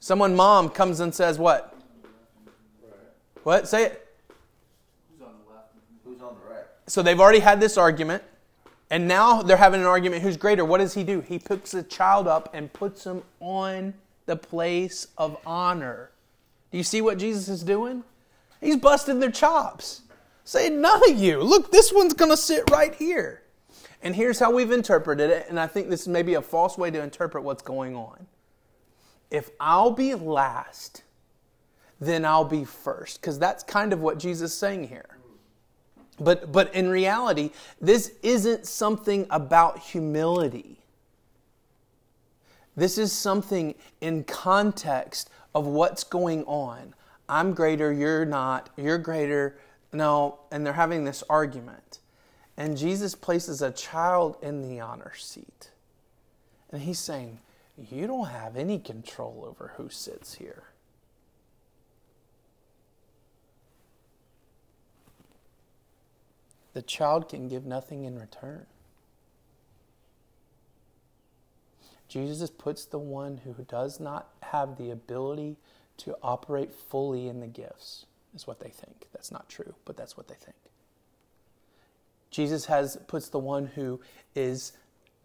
Someone, 0.00 0.36
mom, 0.36 0.68
comes 0.68 1.00
and 1.00 1.14
says, 1.14 1.38
What? 1.38 1.74
What? 3.42 3.68
Say 3.68 3.84
it. 3.84 4.16
Who's 5.10 5.26
on 5.26 5.32
the 5.44 5.52
left? 5.52 5.72
Who's 6.04 6.22
on 6.22 6.34
the 6.34 6.54
right? 6.54 6.64
So 6.86 7.02
they've 7.02 7.18
already 7.18 7.40
had 7.40 7.60
this 7.60 7.76
argument, 7.76 8.22
and 8.90 9.08
now 9.08 9.42
they're 9.42 9.56
having 9.56 9.80
an 9.80 9.86
argument 9.86 10.22
who's 10.22 10.36
greater. 10.36 10.64
What 10.64 10.78
does 10.78 10.94
he 10.94 11.02
do? 11.02 11.20
He 11.20 11.38
picks 11.38 11.74
a 11.74 11.82
child 11.82 12.28
up 12.28 12.50
and 12.54 12.72
puts 12.72 13.04
him 13.04 13.22
on 13.40 13.94
the 14.26 14.36
place 14.36 15.08
of 15.16 15.36
honor. 15.44 16.10
Do 16.70 16.78
you 16.78 16.84
see 16.84 17.00
what 17.00 17.18
Jesus 17.18 17.48
is 17.48 17.62
doing? 17.62 18.04
He's 18.60 18.76
busting 18.76 19.20
their 19.20 19.30
chops. 19.30 20.02
Saying, 20.44 20.80
None 20.80 21.10
of 21.10 21.18
you. 21.18 21.42
Look, 21.42 21.72
this 21.72 21.92
one's 21.92 22.14
going 22.14 22.30
to 22.30 22.36
sit 22.36 22.70
right 22.70 22.94
here. 22.94 23.42
And 24.00 24.14
here's 24.14 24.38
how 24.38 24.52
we've 24.52 24.70
interpreted 24.70 25.28
it, 25.28 25.46
and 25.48 25.58
I 25.58 25.66
think 25.66 25.88
this 25.90 26.06
may 26.06 26.22
be 26.22 26.34
a 26.34 26.42
false 26.42 26.78
way 26.78 26.88
to 26.92 27.02
interpret 27.02 27.42
what's 27.42 27.62
going 27.62 27.96
on 27.96 28.28
if 29.30 29.50
I'll 29.60 29.90
be 29.90 30.14
last, 30.14 31.02
then 32.00 32.24
I'll 32.24 32.44
be 32.44 32.64
first. 32.64 33.20
Because 33.20 33.38
that's 33.38 33.62
kind 33.62 33.92
of 33.92 34.00
what 34.00 34.18
Jesus 34.18 34.52
is 34.52 34.58
saying 34.58 34.88
here. 34.88 35.18
But, 36.20 36.50
but 36.50 36.74
in 36.74 36.88
reality, 36.88 37.50
this 37.80 38.12
isn't 38.22 38.66
something 38.66 39.26
about 39.30 39.78
humility. 39.78 40.78
This 42.76 42.98
is 42.98 43.12
something 43.12 43.74
in 44.00 44.24
context 44.24 45.30
of 45.54 45.66
what's 45.66 46.04
going 46.04 46.44
on. 46.44 46.94
I'm 47.28 47.52
greater, 47.52 47.92
you're 47.92 48.24
not, 48.24 48.70
you're 48.76 48.98
greater. 48.98 49.58
No, 49.92 50.40
and 50.50 50.64
they're 50.64 50.72
having 50.72 51.04
this 51.04 51.22
argument. 51.28 51.98
And 52.56 52.76
Jesus 52.76 53.14
places 53.14 53.62
a 53.62 53.70
child 53.70 54.36
in 54.42 54.62
the 54.62 54.80
honor 54.80 55.12
seat. 55.16 55.70
And 56.70 56.82
he's 56.82 56.98
saying, 56.98 57.38
you 57.90 58.06
don't 58.06 58.28
have 58.28 58.56
any 58.56 58.78
control 58.78 59.44
over 59.46 59.72
who 59.76 59.88
sits 59.88 60.34
here. 60.34 60.64
The 66.74 66.82
child 66.82 67.28
can 67.28 67.48
give 67.48 67.64
nothing 67.66 68.04
in 68.04 68.18
return. 68.18 68.66
Jesus 72.08 72.50
puts 72.50 72.84
the 72.84 72.98
one 72.98 73.38
who 73.38 73.52
does 73.64 74.00
not 74.00 74.28
have 74.42 74.78
the 74.78 74.90
ability 74.90 75.56
to 75.98 76.16
operate 76.22 76.72
fully 76.72 77.28
in 77.28 77.40
the 77.40 77.46
gifts, 77.46 78.06
is 78.34 78.46
what 78.46 78.60
they 78.60 78.70
think. 78.70 79.08
That's 79.12 79.30
not 79.30 79.48
true, 79.48 79.74
but 79.84 79.96
that's 79.96 80.16
what 80.16 80.28
they 80.28 80.34
think. 80.34 80.56
Jesus 82.30 82.66
has 82.66 82.96
puts 83.06 83.28
the 83.28 83.38
one 83.38 83.66
who 83.66 84.00
is 84.34 84.72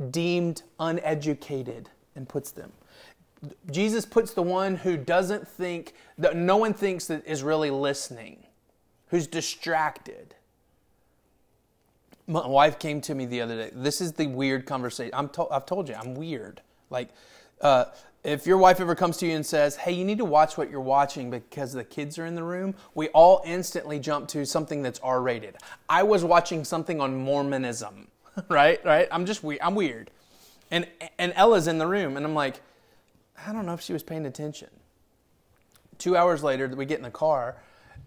deemed 0.10 0.64
uneducated 0.80 1.90
and 2.16 2.28
puts 2.28 2.52
them. 2.52 2.72
Jesus 3.72 4.06
puts 4.06 4.34
the 4.34 4.44
one 4.44 4.76
who 4.76 4.98
doesn't 4.98 5.48
think, 5.48 5.94
that 6.18 6.36
no 6.36 6.58
one 6.58 6.74
thinks 6.74 7.08
that 7.08 7.26
is 7.28 7.44
really 7.44 7.70
listening, 7.70 8.44
who's 9.08 9.28
distracted. 9.28 10.36
My 12.26 12.48
wife 12.48 12.80
came 12.80 13.02
to 13.02 13.16
me 13.16 13.26
the 13.26 13.42
other 13.42 13.56
day. 13.56 13.72
This 13.74 14.00
is 14.00 14.14
the 14.14 14.28
weird 14.28 14.66
conversation. 14.66 15.14
I'm 15.14 15.30
to, 15.30 15.48
I've 15.50 15.66
told 15.66 15.90
you, 15.90 15.96
I'm 15.96 16.16
weird. 16.16 16.62
Like, 16.90 17.10
uh, 17.60 17.86
if 18.24 18.48
your 18.48 18.58
wife 18.58 18.80
ever 18.80 18.96
comes 18.96 19.18
to 19.18 19.28
you 19.28 19.36
and 19.36 19.46
says, 19.46 19.76
Hey, 19.76 19.92
you 19.92 20.06
need 20.06 20.18
to 20.20 20.26
watch 20.26 20.58
what 20.58 20.70
you're 20.70 20.80
watching 20.80 21.30
because 21.30 21.74
the 21.74 21.84
kids 21.84 22.18
are 22.18 22.26
in 22.26 22.36
the 22.36 22.44
room, 22.44 22.74
we 22.96 23.10
all 23.10 23.42
instantly 23.46 24.00
jump 24.00 24.30
to 24.30 24.46
something 24.46 24.82
that's 24.82 25.00
R 25.00 25.22
rated. 25.22 25.58
I 25.90 26.04
was 26.04 26.24
watching 26.24 26.64
something 26.64 27.02
on 27.02 27.18
Mormonism, 27.18 28.08
right? 28.50 28.84
Right? 28.86 29.08
I'm 29.12 29.26
just 29.26 29.44
weird. 29.44 29.60
I'm 29.62 29.76
weird. 29.76 30.10
And, 30.74 30.88
and 31.20 31.34
Ella's 31.36 31.68
in 31.68 31.78
the 31.78 31.86
room, 31.86 32.18
and 32.18 32.26
I'm 32.26 32.34
like, 32.34 32.60
I 33.46 33.54
don't 33.54 33.68
know 33.68 33.76
if 33.76 33.82
she 33.82 33.94
was 33.94 34.02
paying 34.02 34.26
attention. 34.26 34.70
Two 36.00 36.18
hours 36.18 36.42
later, 36.42 36.68
we 36.68 36.86
get 36.86 36.98
in 36.98 37.04
the 37.04 37.12
car, 37.12 37.58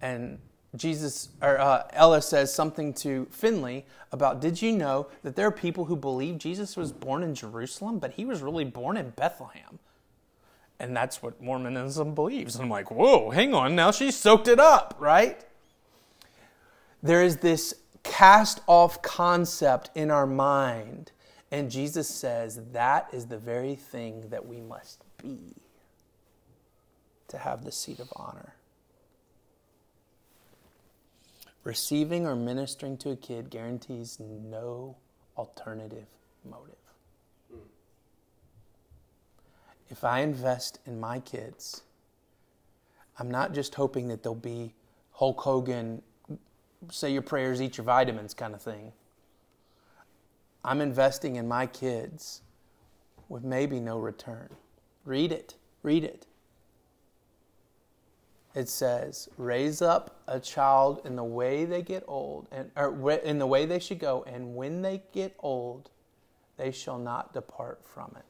and 0.02 0.40
Jesus 0.74 1.28
or 1.40 1.60
uh, 1.60 1.86
Ella 1.92 2.20
says 2.20 2.52
something 2.52 2.92
to 2.94 3.28
Finley 3.30 3.86
about, 4.10 4.40
"Did 4.40 4.60
you 4.60 4.72
know 4.72 5.06
that 5.22 5.36
there 5.36 5.46
are 5.46 5.52
people 5.52 5.84
who 5.84 5.94
believe 5.94 6.38
Jesus 6.38 6.76
was 6.76 6.90
born 6.90 7.22
in 7.22 7.36
Jerusalem, 7.36 8.00
but 8.00 8.14
he 8.14 8.24
was 8.24 8.42
really 8.42 8.64
born 8.64 8.96
in 8.96 9.10
Bethlehem?" 9.10 9.78
And 10.80 10.94
that's 10.94 11.22
what 11.22 11.40
Mormonism 11.40 12.16
believes. 12.16 12.56
And 12.56 12.64
I'm 12.64 12.70
like, 12.70 12.90
"Whoa, 12.90 13.30
hang 13.30 13.54
on, 13.54 13.76
now 13.76 13.92
she's 13.92 14.16
soaked 14.16 14.48
it 14.48 14.58
up, 14.58 14.96
right?" 14.98 15.40
There 17.00 17.22
is 17.22 17.36
this 17.36 17.74
cast 18.02 18.60
off 18.66 19.02
concept 19.02 19.90
in 19.94 20.10
our 20.10 20.26
mind 20.26 21.12
and 21.50 21.70
Jesus 21.70 22.08
says 22.08 22.60
that 22.72 23.08
is 23.12 23.26
the 23.26 23.38
very 23.38 23.76
thing 23.76 24.28
that 24.30 24.46
we 24.46 24.60
must 24.60 25.04
be 25.22 25.54
to 27.28 27.38
have 27.38 27.64
the 27.64 27.72
seat 27.72 27.98
of 27.98 28.12
honor. 28.16 28.54
Receiving 31.64 32.26
or 32.26 32.36
ministering 32.36 32.96
to 32.98 33.10
a 33.10 33.16
kid 33.16 33.50
guarantees 33.50 34.18
no 34.20 34.96
alternative 35.36 36.06
motive. 36.44 36.74
If 39.88 40.04
I 40.04 40.20
invest 40.20 40.80
in 40.86 40.98
my 40.98 41.20
kids, 41.20 41.82
I'm 43.18 43.30
not 43.30 43.54
just 43.54 43.74
hoping 43.74 44.08
that 44.08 44.22
they'll 44.22 44.34
be 44.34 44.74
Hulk 45.12 45.40
Hogan, 45.40 46.02
say 46.90 47.12
your 47.12 47.22
prayers, 47.22 47.62
eat 47.62 47.78
your 47.78 47.84
vitamins 47.84 48.34
kind 48.34 48.54
of 48.54 48.62
thing. 48.62 48.92
I'm 50.66 50.80
investing 50.80 51.36
in 51.36 51.46
my 51.46 51.66
kids 51.66 52.42
with 53.28 53.44
maybe 53.44 53.78
no 53.78 53.98
return. 53.98 54.48
Read 55.04 55.30
it. 55.30 55.54
Read 55.84 56.02
it. 56.02 56.26
It 58.52 58.68
says, 58.68 59.28
"Raise 59.36 59.80
up 59.80 60.16
a 60.26 60.40
child 60.40 61.02
in 61.04 61.14
the 61.14 61.22
way 61.22 61.64
they 61.64 61.82
get 61.82 62.02
old, 62.08 62.48
and 62.50 62.72
or 62.74 63.12
in 63.12 63.38
the 63.38 63.46
way 63.46 63.64
they 63.64 63.78
should 63.78 64.00
go, 64.00 64.24
and 64.24 64.56
when 64.56 64.82
they 64.82 65.04
get 65.12 65.36
old, 65.38 65.90
they 66.56 66.72
shall 66.72 66.98
not 66.98 67.32
depart 67.32 67.84
from 67.84 68.16
it." 68.16 68.24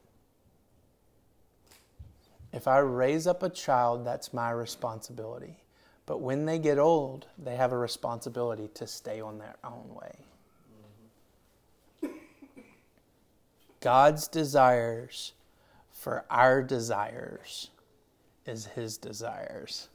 If 2.53 2.67
I 2.67 2.77
raise 2.79 3.25
up 3.25 3.41
a 3.41 3.49
child, 3.49 4.05
that's 4.05 4.31
my 4.33 4.51
responsibility. 4.51 5.63
But 6.05 6.19
when 6.19 6.45
they 6.45 6.59
get 6.59 6.77
old, 6.77 7.27
they 7.37 7.55
have 7.55 7.71
a 7.71 7.77
responsibility 7.77 8.67
to 8.69 8.85
stay 8.85 9.19
on 9.19 9.39
their 9.39 9.55
own 9.63 9.95
way. 9.95 10.25
God's 13.79 14.27
desires 14.27 15.33
for 15.91 16.25
our 16.29 16.61
desires 16.63 17.69
is 18.45 18.67
His 18.67 18.97
desires. 18.97 19.89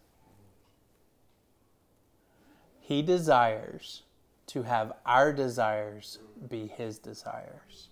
He 2.81 3.03
desires 3.03 4.03
to 4.49 4.63
have 4.63 4.93
our 5.07 5.33
desires 5.33 6.19
be 6.49 6.67
His 6.67 6.99
desires. 6.99 7.89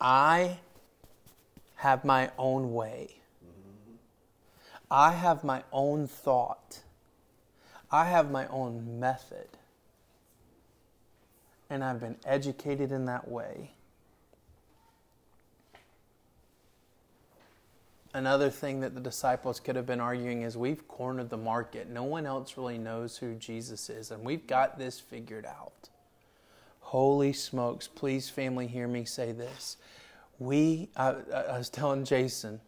I 0.00 0.58
have 1.76 2.04
my 2.04 2.30
own 2.38 2.72
way. 2.72 3.16
I 4.90 5.12
have 5.12 5.44
my 5.44 5.62
own 5.72 6.06
thought. 6.06 6.80
I 7.92 8.06
have 8.06 8.30
my 8.30 8.46
own 8.48 8.98
method. 8.98 9.48
And 11.70 11.82
I've 11.84 12.00
been 12.00 12.16
educated 12.26 12.92
in 12.92 13.06
that 13.06 13.28
way. 13.28 13.70
Another 18.12 18.50
thing 18.50 18.80
that 18.80 18.94
the 18.94 19.00
disciples 19.00 19.60
could 19.60 19.76
have 19.76 19.86
been 19.86 20.00
arguing 20.00 20.42
is 20.42 20.56
we've 20.56 20.86
cornered 20.88 21.30
the 21.30 21.36
market. 21.36 21.88
No 21.88 22.02
one 22.02 22.26
else 22.26 22.56
really 22.56 22.76
knows 22.76 23.16
who 23.16 23.34
Jesus 23.34 23.88
is, 23.88 24.10
and 24.10 24.24
we've 24.24 24.48
got 24.48 24.78
this 24.78 24.98
figured 24.98 25.46
out. 25.46 25.88
Holy 26.80 27.32
smokes, 27.32 27.86
please, 27.86 28.28
family, 28.28 28.66
hear 28.66 28.88
me 28.88 29.04
say 29.04 29.30
this. 29.30 29.76
We, 30.40 30.88
I, 30.96 31.14
I 31.32 31.58
was 31.58 31.70
telling 31.70 32.04
Jason, 32.04 32.60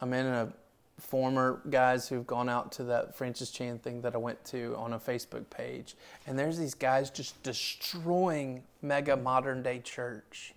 I'm 0.00 0.12
in 0.12 0.26
a 0.26 0.52
former 0.98 1.60
guys 1.70 2.08
who've 2.08 2.26
gone 2.26 2.48
out 2.48 2.72
to 2.72 2.84
that 2.84 3.16
Francis 3.16 3.50
Chan 3.50 3.78
thing 3.78 4.02
that 4.02 4.14
I 4.14 4.18
went 4.18 4.44
to 4.46 4.74
on 4.76 4.92
a 4.92 4.98
Facebook 4.98 5.48
page, 5.50 5.94
and 6.26 6.38
there's 6.38 6.58
these 6.58 6.74
guys 6.74 7.10
just 7.10 7.42
destroying 7.42 8.62
mega 8.82 9.16
modern 9.16 9.62
day 9.62 9.78
church 9.78 10.54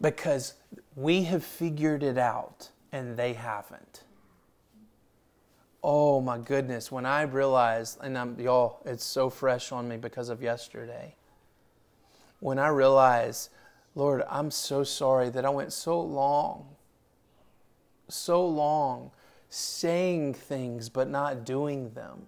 because 0.00 0.54
we 0.96 1.22
have 1.24 1.44
figured 1.44 2.02
it 2.02 2.18
out 2.18 2.70
and 2.90 3.16
they 3.16 3.32
haven't. 3.32 4.04
Oh 5.82 6.20
my 6.20 6.38
goodness, 6.38 6.92
when 6.92 7.06
I 7.06 7.22
realized, 7.22 7.98
and 8.02 8.16
I'm, 8.16 8.38
y'all, 8.38 8.80
it's 8.84 9.04
so 9.04 9.28
fresh 9.28 9.72
on 9.72 9.88
me 9.88 9.96
because 9.96 10.28
of 10.28 10.42
yesterday. 10.42 11.16
When 12.38 12.58
I 12.58 12.68
realized, 12.68 13.50
Lord, 13.94 14.22
I'm 14.28 14.50
so 14.50 14.84
sorry 14.84 15.28
that 15.30 15.44
I 15.44 15.50
went 15.50 15.72
so 15.72 16.00
long, 16.00 16.66
so 18.12 18.46
long 18.46 19.10
saying 19.48 20.34
things 20.34 20.88
but 20.88 21.08
not 21.08 21.44
doing 21.44 21.92
them. 21.94 22.22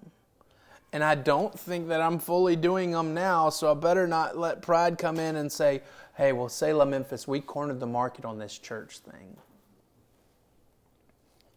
And 0.93 1.03
I 1.03 1.17
don't 1.17 1.59
think 1.59 1.88
that 1.88 2.00
I'm 2.00 2.19
fully 2.19 2.55
doing 2.55 2.93
them 2.93 3.14
now, 3.14 3.50
so 3.50 3.71
I 3.71 3.75
better 3.75 4.07
not 4.07 4.38
let 4.38 4.62
pride 4.62 4.97
come 4.97 5.19
in 5.19 5.35
and 5.37 5.50
say, 5.50 5.83
hey, 6.17 6.33
well, 6.33 6.49
Selah 6.49 6.87
Memphis, 6.87 7.26
we 7.26 7.41
cornered 7.41 7.81
the 7.81 7.87
market 7.87 8.25
on 8.25 8.38
this 8.38 8.59
church 8.59 8.99
thing. 8.99 9.37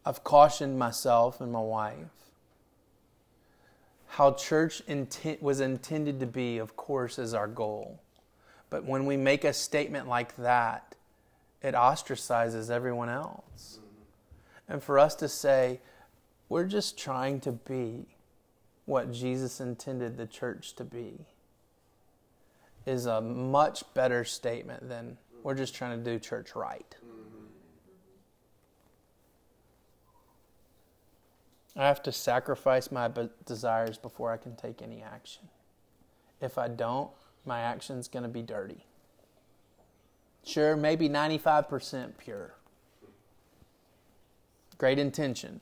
I've 0.05 0.24
cautioned 0.24 0.79
myself 0.79 1.41
and 1.41 1.51
my 1.51 1.60
wife. 1.62 1.96
How 4.07 4.31
church 4.34 4.81
intent, 4.88 5.43
was 5.43 5.60
intended 5.60 6.19
to 6.22 6.25
be, 6.25 6.57
of 6.57 6.75
course, 6.75 7.19
is 7.19 7.34
our 7.34 7.48
goal. 7.48 8.00
But 8.69 8.86
when 8.86 9.05
we 9.05 9.17
make 9.17 9.43
a 9.43 9.53
statement 9.53 10.07
like 10.07 10.36
that, 10.38 10.96
it 11.62 11.75
ostracizes 11.75 12.69
everyone 12.69 13.10
else. 13.10 13.79
And 14.67 14.83
for 14.83 15.00
us 15.00 15.15
to 15.15 15.29
say, 15.29 15.79
we're 16.50 16.65
just 16.65 16.97
trying 16.97 17.39
to 17.41 17.51
be 17.51 18.05
what 18.86 19.12
Jesus 19.12 19.59
intended 19.59 20.17
the 20.17 20.25
church 20.25 20.74
to 20.75 20.83
be 20.83 21.25
is 22.86 23.05
a 23.05 23.19
much 23.19 23.83
better 23.93 24.24
statement 24.24 24.88
than 24.88 25.17
we're 25.43 25.55
just 25.55 25.75
trying 25.75 26.01
to 26.01 26.12
do 26.12 26.17
church 26.19 26.55
right. 26.55 26.95
I 31.75 31.86
have 31.86 32.01
to 32.03 32.12
sacrifice 32.12 32.91
my 32.91 33.09
desires 33.45 33.97
before 33.97 34.31
I 34.31 34.38
can 34.38 34.55
take 34.55 34.81
any 34.81 35.03
action. 35.03 35.43
If 36.41 36.57
I 36.57 36.69
don't, 36.69 37.12
my 37.45 37.59
action's 37.59 38.07
going 38.07 38.24
to 38.24 38.29
be 38.29 38.41
dirty. 38.41 38.86
Sure, 40.43 40.75
maybe 40.75 41.07
95% 41.07 42.17
pure. 42.17 42.56
Great 44.77 45.00
intention. 45.00 45.62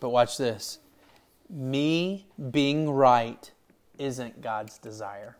But 0.00 0.10
watch 0.10 0.36
this 0.36 0.78
me 1.48 2.26
being 2.50 2.90
right 2.90 3.50
isn't 3.98 4.40
God's 4.40 4.78
desire. 4.78 5.36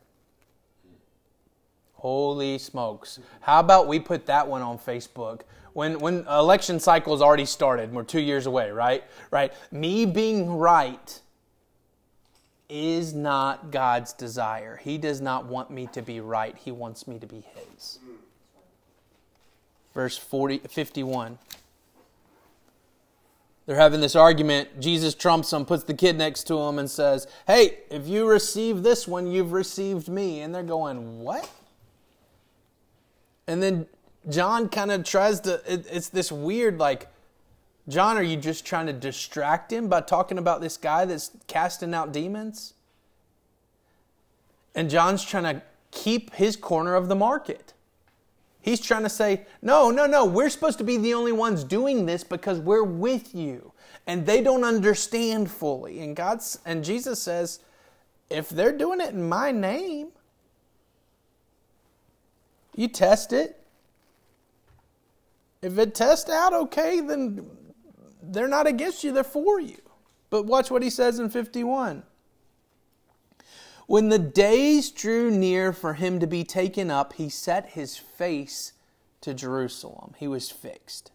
Holy 1.95 2.57
smokes. 2.57 3.19
How 3.41 3.59
about 3.59 3.87
we 3.87 3.99
put 3.99 4.25
that 4.27 4.47
one 4.47 4.61
on 4.61 4.77
Facebook? 4.77 5.41
When, 5.73 5.99
when 5.99 6.25
election 6.27 6.79
cycle 6.79 7.13
has 7.13 7.21
already 7.21 7.45
started, 7.45 7.91
we're 7.91 8.03
two 8.03 8.21
years 8.21 8.45
away, 8.45 8.71
right? 8.71 9.03
Right. 9.31 9.51
Me 9.71 10.05
being 10.05 10.49
right 10.49 11.21
is 12.69 13.13
not 13.13 13.71
God's 13.71 14.13
desire. 14.13 14.77
He 14.77 14.97
does 14.97 15.19
not 15.21 15.45
want 15.45 15.69
me 15.69 15.87
to 15.93 16.01
be 16.01 16.19
right. 16.19 16.55
He 16.57 16.71
wants 16.71 17.07
me 17.07 17.19
to 17.19 17.27
be 17.27 17.43
His. 17.55 17.99
Verse 19.95 20.17
40, 20.17 20.59
51. 20.59 21.39
They're 23.65 23.75
having 23.75 24.01
this 24.01 24.15
argument. 24.15 24.79
Jesus 24.79 25.15
trumps 25.15 25.49
them, 25.49 25.65
puts 25.65 25.85
the 25.85 25.93
kid 25.95 26.17
next 26.17 26.43
to 26.43 26.59
him, 26.59 26.77
and 26.77 26.91
says, 26.91 27.27
Hey, 27.47 27.79
if 27.89 28.07
you 28.07 28.27
receive 28.27 28.83
this 28.83 29.07
one, 29.07 29.25
you've 29.25 29.53
received 29.53 30.07
me. 30.07 30.41
And 30.41 30.53
they're 30.53 30.61
going, 30.61 31.21
What? 31.21 31.49
And 33.47 33.63
then 33.63 33.87
John 34.29 34.69
kind 34.69 34.91
of 34.91 35.03
tries 35.03 35.39
to, 35.41 35.61
it, 35.65 35.87
it's 35.89 36.09
this 36.09 36.31
weird, 36.31 36.77
like, 36.77 37.07
John, 37.87 38.17
are 38.17 38.23
you 38.23 38.35
just 38.35 38.65
trying 38.65 38.87
to 38.87 38.93
distract 38.93 39.71
him 39.71 39.87
by 39.87 40.01
talking 40.01 40.37
about 40.37 40.59
this 40.59 40.75
guy 40.75 41.05
that's 41.05 41.31
casting 41.47 41.93
out 41.93 42.11
demons? 42.11 42.73
And 44.73 44.89
John's 44.89 45.23
trying 45.23 45.43
to 45.43 45.61
keep 45.91 46.33
his 46.33 46.55
corner 46.55 46.95
of 46.95 47.07
the 47.07 47.15
market. 47.15 47.74
He's 48.65 48.81
trying 48.81 49.03
to 49.03 49.09
say, 49.09 49.45
no, 49.61 49.91
no, 49.91 50.07
no, 50.07 50.25
we're 50.25 50.49
supposed 50.49 50.79
to 50.79 50.83
be 50.83 50.97
the 50.97 51.13
only 51.13 51.31
ones 51.31 51.63
doing 51.63 52.07
this 52.07 52.23
because 52.23 52.59
we're 52.59 52.83
with 52.83 53.35
you. 53.35 53.73
And 54.07 54.25
they 54.25 54.41
don't 54.41 54.63
understand 54.63 55.51
fully. 55.51 55.99
And 55.99 56.15
God's 56.15 56.57
and 56.65 56.83
Jesus 56.83 57.21
says, 57.21 57.59
if 58.27 58.49
they're 58.49 58.75
doing 58.75 59.01
it 59.01 59.11
in 59.11 59.29
my 59.29 59.51
name, 59.51 60.07
you 62.75 62.87
test 62.87 63.33
it. 63.33 63.61
If 65.61 65.77
it 65.77 65.93
tests 65.93 66.31
out 66.31 66.51
okay, 66.51 67.01
then 67.01 67.47
they're 68.23 68.47
not 68.47 68.65
against 68.65 69.03
you, 69.03 69.11
they're 69.11 69.23
for 69.23 69.61
you. 69.61 69.79
But 70.31 70.47
watch 70.47 70.71
what 70.71 70.81
he 70.81 70.89
says 70.89 71.19
in 71.19 71.29
51. 71.29 72.01
When 73.87 74.09
the 74.09 74.19
days 74.19 74.89
drew 74.89 75.29
near 75.29 75.71
for 75.71 75.93
him 75.93 76.19
to 76.19 76.27
be 76.27 76.43
taken 76.43 76.89
up, 76.89 77.13
he 77.13 77.29
set 77.29 77.69
his 77.69 77.97
face 77.97 78.73
to 79.21 79.33
Jerusalem. 79.33 80.15
He 80.17 80.27
was 80.27 80.49
fixed. 80.49 81.11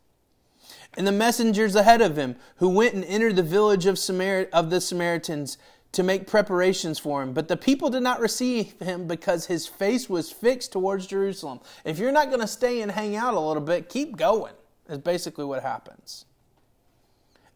And 0.94 1.06
the 1.06 1.12
messengers 1.12 1.74
ahead 1.74 2.00
of 2.00 2.16
him, 2.16 2.36
who 2.56 2.68
went 2.68 2.94
and 2.94 3.04
entered 3.04 3.36
the 3.36 3.42
village 3.42 3.86
of, 3.86 3.98
Samar- 3.98 4.48
of 4.52 4.70
the 4.70 4.80
Samaritans 4.80 5.58
to 5.92 6.02
make 6.02 6.26
preparations 6.26 6.98
for 6.98 7.22
him. 7.22 7.32
But 7.32 7.48
the 7.48 7.56
people 7.56 7.90
did 7.90 8.02
not 8.02 8.20
receive 8.20 8.78
him 8.80 9.06
because 9.06 9.46
his 9.46 9.66
face 9.66 10.08
was 10.08 10.30
fixed 10.30 10.72
towards 10.72 11.06
Jerusalem. 11.06 11.60
If 11.84 11.98
you're 11.98 12.12
not 12.12 12.28
going 12.28 12.40
to 12.40 12.46
stay 12.46 12.82
and 12.82 12.92
hang 12.92 13.16
out 13.16 13.34
a 13.34 13.40
little 13.40 13.62
bit, 13.62 13.88
keep 13.88 14.16
going, 14.16 14.54
is 14.88 14.98
basically 14.98 15.44
what 15.44 15.62
happens. 15.62 16.26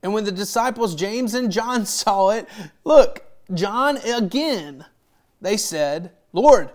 And 0.03 0.12
when 0.12 0.24
the 0.24 0.33
disciples 0.33 0.94
James 0.94 1.35
and 1.35 1.53
John 1.53 1.87
saw 1.87 2.31
it, 2.31 2.48
look, 2.85 3.24
John 3.53 3.98
again 3.98 4.85
they 5.44 5.59
said, 5.59 6.11
Lord, 6.33 6.70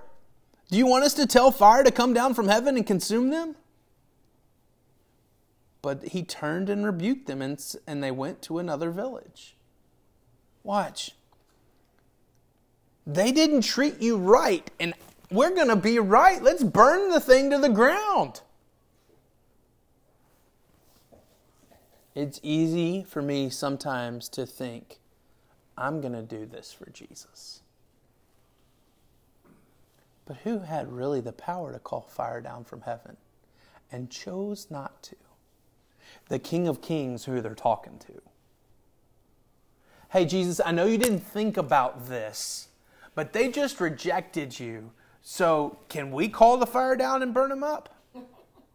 do 0.70 0.78
you 0.78 0.86
want 0.86 1.04
us 1.04 1.16
to 1.16 1.26
tell 1.26 1.50
fire 1.52 1.84
to 1.84 1.90
come 1.90 2.14
down 2.14 2.36
from 2.36 2.48
heaven 2.48 2.78
and 2.78 2.86
consume 2.86 3.32
them? 3.32 3.56
But 5.82 6.10
he 6.10 6.22
turned 6.22 6.70
and 6.70 6.86
rebuked 6.86 7.26
them, 7.26 7.42
and, 7.42 8.04
they 8.04 8.12
went 8.12 8.44
to 8.44 8.60
another 8.60 8.92
village. 8.92 9.56
Watch. 10.62 11.16
They 13.08 13.32
didn't 13.32 13.62
treat 13.62 14.02
you 14.02 14.18
right, 14.18 14.70
and 14.80 14.94
we're 15.32 15.56
going 15.56 15.70
to 15.70 15.76
be 15.76 15.98
right. 15.98 16.40
Let's 16.40 16.64
burn 16.64 17.10
the 17.10 17.20
thing 17.20 17.50
to 17.50 17.58
the 17.58 17.70
ground. 17.70 18.42
It's 22.14 22.40
easy 22.44 23.04
for 23.04 23.24
me 23.24 23.50
sometimes 23.50 24.30
to 24.30 24.46
think, 24.46 25.00
I'm 25.76 26.02
going 26.02 26.14
to 26.14 26.22
do 26.22 26.46
this 26.46 26.72
for 26.72 26.88
Jesus. 26.92 27.62
But 30.30 30.38
who 30.44 30.60
had 30.60 30.92
really 30.92 31.22
the 31.22 31.32
power 31.32 31.74
to 31.74 31.80
call 31.80 32.02
fire 32.02 32.40
down 32.40 32.64
from 32.64 32.82
heaven 32.82 33.18
and 33.92 34.12
chose 34.12 34.68
not 34.70 35.02
to? 35.02 35.16
The 36.28 36.38
King 36.38 36.68
of 36.68 36.84
Kings, 36.84 37.26
who 37.26 37.42
they're 37.42 37.56
talking 37.56 37.98
to. 37.98 38.22
Hey, 40.10 40.26
Jesus, 40.26 40.62
I 40.64 40.72
know 40.72 40.86
you 40.86 41.00
didn't 41.00 41.22
think 41.22 41.58
about 41.58 42.08
this, 42.08 42.68
but 43.16 43.34
they 43.34 43.50
just 43.50 43.82
rejected 43.82 44.60
you. 44.60 44.92
So 45.24 45.80
can 45.90 46.12
we 46.12 46.30
call 46.30 46.58
the 46.58 46.68
fire 46.68 46.96
down 46.96 47.24
and 47.24 47.34
burn 47.34 47.50
them 47.50 47.64
up? 47.64 47.96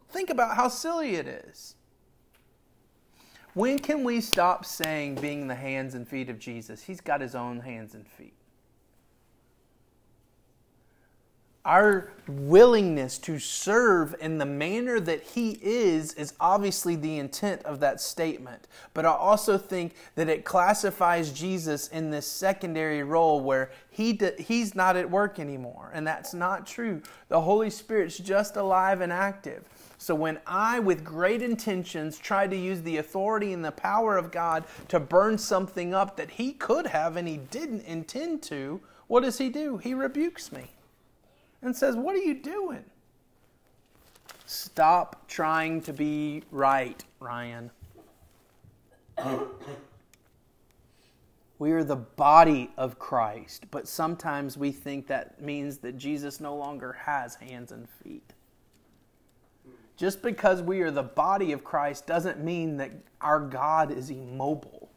Think 0.09 0.31
about 0.31 0.57
how 0.57 0.67
silly 0.67 1.15
it 1.15 1.29
is. 1.29 1.77
When 3.53 3.79
can 3.79 4.03
we 4.03 4.21
stop 4.21 4.65
saying 4.65 5.15
being 5.17 5.47
the 5.47 5.55
hands 5.55 5.95
and 5.95 6.09
feet 6.09 6.29
of 6.29 6.41
Jesus? 6.41 6.83
He's 6.83 7.01
got 7.01 7.21
his 7.21 7.37
own 7.37 7.61
hands 7.61 7.95
and 7.95 8.09
feet. 8.09 8.34
Our 11.67 12.11
willingness 12.29 13.17
to 13.21 13.39
serve 13.39 14.15
in 14.21 14.37
the 14.37 14.45
manner 14.45 15.01
that 15.01 15.23
He 15.23 15.59
is 15.63 16.13
is 16.13 16.35
obviously 16.39 16.95
the 16.95 17.19
intent 17.19 17.63
of 17.63 17.81
that 17.81 18.03
statement. 18.03 18.69
But 18.93 19.07
I 19.07 19.13
also 19.13 19.57
think 19.57 19.95
that 20.15 20.29
it 20.29 20.45
classifies 20.45 21.33
Jesus 21.33 21.89
in 21.89 22.11
this 22.11 22.27
secondary 22.27 23.03
role 23.03 23.41
where 23.41 23.71
he 23.91 24.21
He's 24.39 24.75
not 24.75 24.97
at 24.97 25.11
work 25.11 25.39
anymore. 25.39 25.91
And 25.95 26.07
that's 26.07 26.35
not 26.35 26.67
true. 26.67 27.01
The 27.29 27.41
Holy 27.41 27.71
Spirit's 27.71 28.19
just 28.19 28.57
alive 28.57 29.01
and 29.01 29.13
active. 29.13 29.65
So 29.97 30.15
when 30.15 30.41
I, 30.47 30.81
with 30.81 31.03
great 31.03 31.41
intentions, 31.41 32.19
try 32.19 32.47
to 32.47 32.57
use 32.57 32.83
the 32.83 32.99
authority 32.99 33.55
and 33.55 33.65
the 33.65 33.73
power 33.73 34.19
of 34.19 34.31
God 34.31 34.65
to 34.89 35.01
burn 35.01 35.39
something 35.39 35.95
up 35.95 36.19
that 36.19 36.33
He 36.33 36.53
could 36.53 36.89
have 36.89 37.17
and 37.17 37.27
He 37.27 37.39
didn't 37.39 37.87
intend 37.87 38.43
to, 38.45 38.83
what 39.07 39.23
does 39.23 39.39
He 39.39 39.49
do? 39.49 39.79
He 39.79 39.95
rebukes 39.95 40.53
me 40.53 40.74
and 41.65 41.75
says, 41.75 41.97
What 41.97 42.15
are 42.15 42.23
you 42.23 42.35
doing? 42.35 42.85
Stop 44.47 45.27
trying 45.27 45.81
to 45.83 45.93
be 45.93 46.43
right, 46.51 47.03
Ryan. 47.19 47.71
we 51.59 51.73
are 51.73 51.83
the 51.83 51.97
body 51.97 52.71
of 52.77 52.99
Christ, 52.99 53.65
but 53.71 53.89
sometimes 53.89 54.59
we 54.59 54.71
think 54.71 55.07
that 55.07 55.41
means 55.41 55.79
that 55.79 55.97
Jesus 55.97 56.41
no 56.41 56.55
longer 56.55 56.93
has 56.93 57.35
hands 57.37 57.73
and 57.73 57.89
feet. 57.89 58.35
Just 59.97 60.23
because 60.23 60.61
we 60.61 60.83
are 60.83 60.91
the 60.91 61.03
body 61.03 61.53
of 61.53 61.65
Christ 61.65 62.07
doesn't 62.07 62.45
mean 62.45 62.77
that 62.79 62.91
our 63.21 63.41
God 63.41 63.91
is 63.91 64.11
immobile 64.11 64.91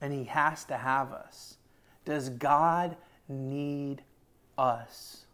and 0.00 0.12
he 0.12 0.24
has 0.24 0.64
to 0.66 0.76
have 0.76 1.12
us. 1.12 1.56
Does 2.04 2.30
God 2.30 2.96
need 3.28 4.02
us? 4.56 5.24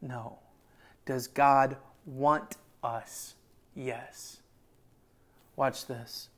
No. 0.00 0.38
Does 1.06 1.26
God 1.26 1.76
want 2.06 2.56
us? 2.82 3.34
Yes. 3.74 4.40
Watch 5.56 5.86
this. 5.86 6.28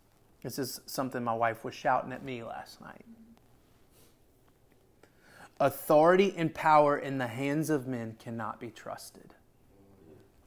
This 0.43 0.59
is 0.59 0.81
something 0.87 1.23
my 1.23 1.35
wife 1.35 1.65
was 1.65 1.75
shouting 1.75 2.13
at 2.13 2.25
me 2.25 2.43
last 2.43 2.81
night. 2.81 3.05
Authority 5.59 6.33
and 6.37 6.55
power 6.55 6.97
in 6.97 7.19
the 7.19 7.27
hands 7.27 7.69
of 7.69 7.87
men 7.87 8.17
cannot 8.19 8.59
be 8.59 8.71
trusted. 8.71 9.35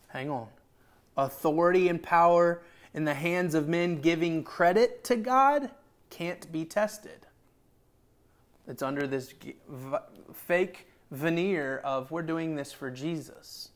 Hang 0.07 0.31
on. 0.31 0.47
Authority 1.15 1.87
and 1.87 2.01
power 2.01 2.63
in 2.95 3.05
the 3.05 3.13
hands 3.13 3.53
of 3.53 3.67
men 3.67 4.01
giving 4.01 4.43
credit 4.43 5.03
to 5.03 5.15
God 5.15 5.69
can't 6.09 6.51
be 6.51 6.65
tested. 6.65 7.27
It's 8.67 8.81
under 8.81 9.05
this 9.05 9.33
fake 10.33 10.87
veneer 11.13 11.77
of 11.83 12.11
we're 12.11 12.21
doing 12.21 12.55
this 12.55 12.73
for 12.73 12.91
Jesus. 12.91 13.69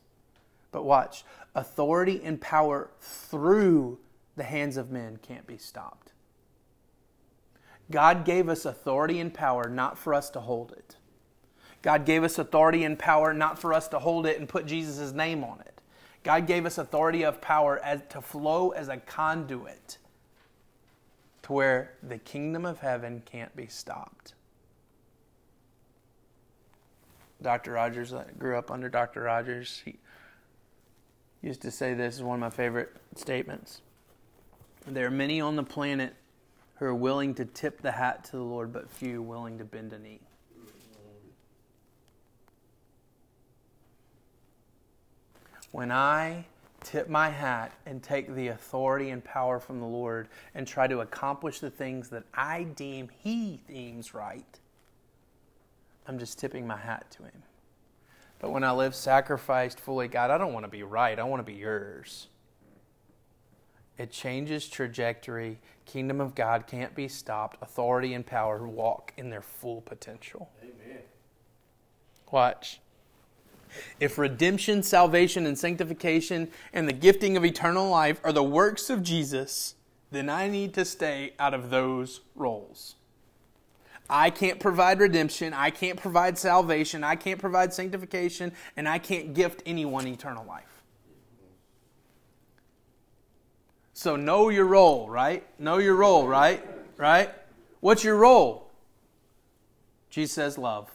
But 0.70 0.84
watch, 0.84 1.24
authority 1.54 2.20
and 2.22 2.40
power 2.40 2.90
through 3.00 3.98
the 4.36 4.44
hands 4.44 4.76
of 4.76 4.90
men 4.90 5.18
can't 5.22 5.46
be 5.46 5.56
stopped. 5.56 6.12
God 7.90 8.24
gave 8.24 8.48
us 8.48 8.64
authority 8.66 9.18
and 9.18 9.32
power 9.32 9.68
not 9.68 9.96
for 9.96 10.12
us 10.12 10.28
to 10.30 10.40
hold 10.40 10.72
it. 10.72 10.96
God 11.80 12.04
gave 12.04 12.22
us 12.22 12.38
authority 12.38 12.84
and 12.84 12.98
power 12.98 13.32
not 13.32 13.58
for 13.58 13.72
us 13.72 13.88
to 13.88 13.98
hold 13.98 14.26
it 14.26 14.38
and 14.38 14.48
put 14.48 14.66
Jesus' 14.66 15.12
name 15.12 15.42
on 15.42 15.60
it. 15.60 15.80
God 16.24 16.46
gave 16.46 16.66
us 16.66 16.76
authority 16.76 17.24
of 17.24 17.40
power 17.40 17.78
as, 17.82 18.02
to 18.10 18.20
flow 18.20 18.70
as 18.70 18.88
a 18.88 18.98
conduit 18.98 19.98
to 21.42 21.52
where 21.52 21.94
the 22.02 22.18
kingdom 22.18 22.66
of 22.66 22.80
heaven 22.80 23.22
can't 23.24 23.54
be 23.56 23.66
stopped. 23.66 24.34
Dr. 27.42 27.72
Rogers. 27.72 28.12
I 28.12 28.24
grew 28.38 28.56
up 28.58 28.70
under 28.70 28.88
Dr. 28.88 29.22
Rogers. 29.22 29.82
He 29.84 29.96
used 31.42 31.62
to 31.62 31.70
say 31.70 31.94
this 31.94 32.16
is 32.16 32.22
one 32.22 32.34
of 32.36 32.40
my 32.40 32.50
favorite 32.50 32.94
statements. 33.14 33.80
There 34.86 35.06
are 35.06 35.10
many 35.10 35.40
on 35.40 35.56
the 35.56 35.62
planet 35.62 36.14
who 36.76 36.86
are 36.86 36.94
willing 36.94 37.34
to 37.34 37.44
tip 37.44 37.82
the 37.82 37.92
hat 37.92 38.24
to 38.24 38.32
the 38.32 38.42
Lord, 38.42 38.72
but 38.72 38.90
few 38.90 39.22
willing 39.22 39.58
to 39.58 39.64
bend 39.64 39.92
a 39.92 39.98
knee. 39.98 40.20
When 45.70 45.92
I 45.92 46.46
tip 46.82 47.08
my 47.08 47.28
hat 47.28 47.72
and 47.84 48.02
take 48.02 48.34
the 48.34 48.48
authority 48.48 49.10
and 49.10 49.22
power 49.22 49.60
from 49.60 49.80
the 49.80 49.86
Lord 49.86 50.28
and 50.54 50.66
try 50.66 50.86
to 50.86 51.00
accomplish 51.00 51.58
the 51.60 51.70
things 51.70 52.08
that 52.10 52.24
I 52.32 52.62
deem 52.62 53.10
He 53.22 53.60
deems 53.68 54.14
right, 54.14 54.58
I'm 56.08 56.18
just 56.18 56.38
tipping 56.38 56.66
my 56.66 56.76
hat 56.76 57.10
to 57.12 57.24
Him. 57.24 57.42
But 58.38 58.50
when 58.50 58.64
I 58.64 58.72
live 58.72 58.94
sacrificed 58.94 59.78
fully, 59.78 60.08
God, 60.08 60.30
I 60.30 60.38
don't 60.38 60.52
want 60.52 60.64
to 60.64 60.70
be 60.70 60.82
right. 60.82 61.18
I 61.18 61.24
want 61.24 61.40
to 61.40 61.52
be 61.52 61.58
yours. 61.58 62.28
It 63.98 64.10
changes 64.10 64.68
trajectory. 64.68 65.58
Kingdom 65.84 66.20
of 66.20 66.34
God 66.34 66.66
can't 66.66 66.94
be 66.94 67.08
stopped. 67.08 67.60
Authority 67.62 68.14
and 68.14 68.24
power 68.24 68.66
walk 68.66 69.12
in 69.16 69.28
their 69.28 69.42
full 69.42 69.80
potential. 69.80 70.50
Amen. 70.62 71.02
Watch. 72.30 72.80
If 74.00 74.16
redemption, 74.18 74.82
salvation, 74.82 75.46
and 75.46 75.58
sanctification 75.58 76.48
and 76.72 76.88
the 76.88 76.92
gifting 76.92 77.36
of 77.36 77.44
eternal 77.44 77.90
life 77.90 78.20
are 78.24 78.32
the 78.32 78.42
works 78.42 78.88
of 78.88 79.02
Jesus, 79.02 79.74
then 80.10 80.30
I 80.30 80.48
need 80.48 80.74
to 80.74 80.84
stay 80.84 81.34
out 81.38 81.52
of 81.52 81.70
those 81.70 82.20
roles. 82.34 82.94
I 84.10 84.30
can't 84.30 84.58
provide 84.58 85.00
redemption. 85.00 85.52
I 85.52 85.70
can't 85.70 86.00
provide 86.00 86.38
salvation. 86.38 87.04
I 87.04 87.16
can't 87.16 87.38
provide 87.38 87.72
sanctification. 87.74 88.52
And 88.76 88.88
I 88.88 88.98
can't 88.98 89.34
gift 89.34 89.62
anyone 89.66 90.06
eternal 90.06 90.44
life. 90.46 90.64
So 93.92 94.16
know 94.16 94.48
your 94.48 94.66
role, 94.66 95.10
right? 95.10 95.44
Know 95.58 95.78
your 95.78 95.96
role, 95.96 96.26
right? 96.26 96.64
Right? 96.96 97.30
What's 97.80 98.04
your 98.04 98.16
role? 98.16 98.70
Jesus 100.08 100.34
says 100.34 100.58
love. 100.58 100.90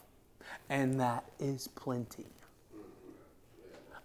And 0.69 0.99
that 0.99 1.25
is 1.39 1.67
plenty. 1.67 2.25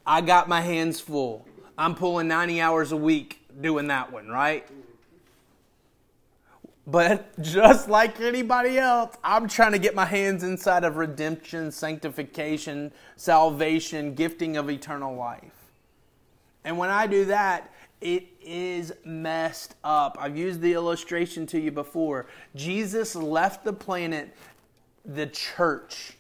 I 0.05 0.21
got 0.21 0.49
my 0.49 0.61
hands 0.61 1.01
full. 1.01 1.47
I'm 1.77 1.95
pulling 1.95 2.29
90 2.29 2.61
hours 2.61 2.93
a 2.93 2.97
week 2.97 3.47
doing 3.61 3.87
that 3.89 4.13
one, 4.13 4.29
right? 4.29 4.67
But 6.91 7.39
just 7.43 7.91
like 7.91 8.19
anybody 8.19 8.79
else, 8.79 9.15
I'm 9.23 9.47
trying 9.47 9.73
to 9.73 9.79
get 9.79 9.95
my 9.95 10.07
hands 10.07 10.43
inside 10.43 10.85
of 10.85 10.97
redemption, 10.97 11.71
sanctification, 11.71 12.93
salvation, 13.17 14.15
gifting 14.15 14.57
of 14.57 14.71
eternal 14.71 15.15
life. 15.15 15.53
And 16.65 16.79
when 16.79 16.89
I 16.89 17.07
do 17.07 17.27
that, 17.27 17.71
it 18.01 18.25
is 18.41 18.95
messed 19.05 19.75
up. 19.85 20.17
I've 20.19 20.37
used 20.37 20.63
the 20.63 20.73
illustration 20.73 21.47
to 21.49 21.61
you 21.61 21.71
before. 21.71 22.25
Jesus 22.55 23.15
left 23.15 23.65
the 23.65 23.73
planet, 23.75 24.35
the 25.05 25.27
church, 25.27 26.13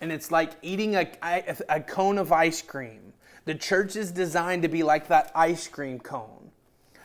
and 0.00 0.10
it's 0.10 0.32
like 0.32 0.52
eating 0.60 0.96
a, 0.96 1.08
a, 1.68 1.80
cone 1.80 2.18
of 2.18 2.32
ice 2.32 2.62
cream. 2.62 3.12
The 3.44 3.54
church 3.54 3.94
is 3.94 4.10
designed 4.10 4.62
to 4.62 4.68
be 4.68 4.82
like 4.82 5.06
that 5.08 5.30
ice 5.36 5.68
cream 5.68 6.00
cone. 6.00 6.50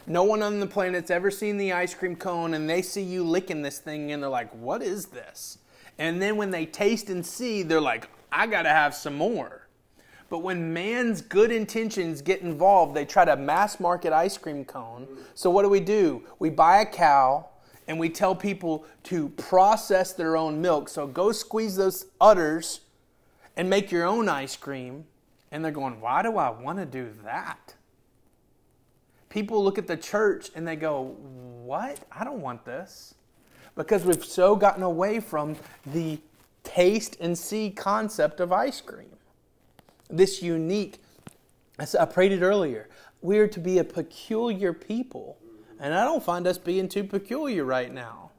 No 0.06 0.24
one 0.24 0.42
on 0.42 0.60
the 0.60 0.68
planet's 0.68 1.10
ever 1.10 1.32
seen 1.32 1.58
the 1.58 1.72
ice 1.72 1.94
cream 1.94 2.18
cone 2.18 2.54
and 2.56 2.70
they 2.70 2.82
see 2.82 3.02
you 3.02 3.24
licking 3.24 3.62
this 3.62 3.80
thing 3.80 4.12
and 4.12 4.22
they're 4.22 4.30
like, 4.30 4.52
what 4.52 4.82
is 4.82 5.06
this? 5.08 5.60
And 5.98 6.22
then 6.22 6.36
when 6.36 6.52
they 6.52 6.66
taste 6.66 7.10
and 7.10 7.26
see, 7.26 7.64
they're 7.64 7.80
like, 7.80 8.10
I 8.32 8.48
got 8.48 8.64
to 8.64 8.70
have 8.70 8.94
some 8.94 9.16
more. 9.16 9.68
But 10.30 10.40
when 10.40 10.74
man's 10.74 11.22
good 11.22 11.52
intentions 11.52 12.22
get 12.22 12.42
involved, 12.42 12.96
they 12.96 13.06
try 13.06 13.24
to 13.24 13.38
mass 13.38 13.80
market 13.80 14.12
ice 14.12 14.38
cream 14.38 14.66
cone. 14.66 15.08
So 15.36 15.50
what 15.50 15.62
do 15.64 15.70
we 15.70 15.80
do? 15.80 16.24
We 16.40 16.50
buy 16.50 16.82
a 16.82 16.86
cow 16.86 17.48
and 17.88 17.98
we 17.98 18.10
tell 18.10 18.36
people 18.36 18.86
to 19.04 19.30
process 19.30 20.12
their 20.12 20.36
own 20.36 20.60
milk. 20.60 20.90
So 20.90 21.08
go 21.08 21.32
squeeze 21.32 21.76
those 21.78 22.08
udders 22.20 22.82
and 23.56 23.70
make 23.70 23.92
your 23.92 24.06
own 24.06 24.28
ice 24.28 24.58
cream. 24.58 25.06
And 25.52 25.64
they're 25.64 25.72
going, 25.72 26.02
why 26.02 26.24
do 26.24 26.38
I 26.38 26.50
want 26.50 26.80
to 26.80 26.86
do 26.86 27.12
that? 27.24 27.76
People 29.34 29.64
look 29.64 29.80
at 29.80 29.88
the 29.88 29.98
church 29.98 30.52
and 30.56 30.66
they 30.68 30.76
go, 30.76 31.16
What? 31.66 32.00
I 32.12 32.24
don't 32.24 32.42
want 32.42 32.64
this. 32.64 33.16
Because 33.76 34.06
we've 34.06 34.24
so 34.24 34.56
gotten 34.56 34.84
away 34.84 35.20
from 35.20 35.56
the 35.88 36.20
taste 36.64 37.18
and 37.20 37.36
see 37.36 37.72
concept 37.72 38.40
of 38.40 38.54
ice 38.54 38.80
cream. 38.80 39.10
This 40.10 40.44
unique, 40.44 41.00
I 41.80 42.06
prayed 42.06 42.32
it 42.32 42.44
earlier, 42.44 42.88
we 43.22 43.40
are 43.40 43.48
to 43.48 43.60
be 43.60 43.80
a 43.80 43.84
peculiar 43.84 44.72
people. 44.72 45.38
And 45.80 45.96
I 45.96 46.06
don't 46.06 46.24
find 46.24 46.46
us 46.46 46.60
being 46.60 46.88
too 46.88 47.04
peculiar 47.04 47.66
right 47.66 47.92
now. 47.92 48.30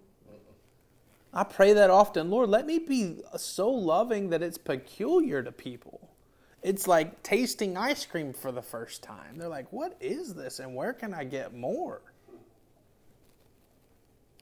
I 1.32 1.42
pray 1.42 1.72
that 1.72 1.90
often. 1.90 2.30
Lord, 2.30 2.48
let 2.48 2.64
me 2.64 2.78
be 2.78 3.16
so 3.36 3.68
loving 3.68 4.30
that 4.30 4.40
it's 4.40 4.56
peculiar 4.56 5.42
to 5.42 5.50
people 5.50 6.13
it's 6.64 6.88
like 6.88 7.22
tasting 7.22 7.76
ice 7.76 8.06
cream 8.06 8.32
for 8.32 8.50
the 8.50 8.62
first 8.62 9.02
time. 9.02 9.36
They're 9.36 9.48
like, 9.48 9.70
what 9.70 9.96
is 10.00 10.34
this 10.34 10.58
and 10.58 10.74
where 10.74 10.94
can 10.94 11.12
I 11.12 11.22
get 11.22 11.54
more? 11.54 12.00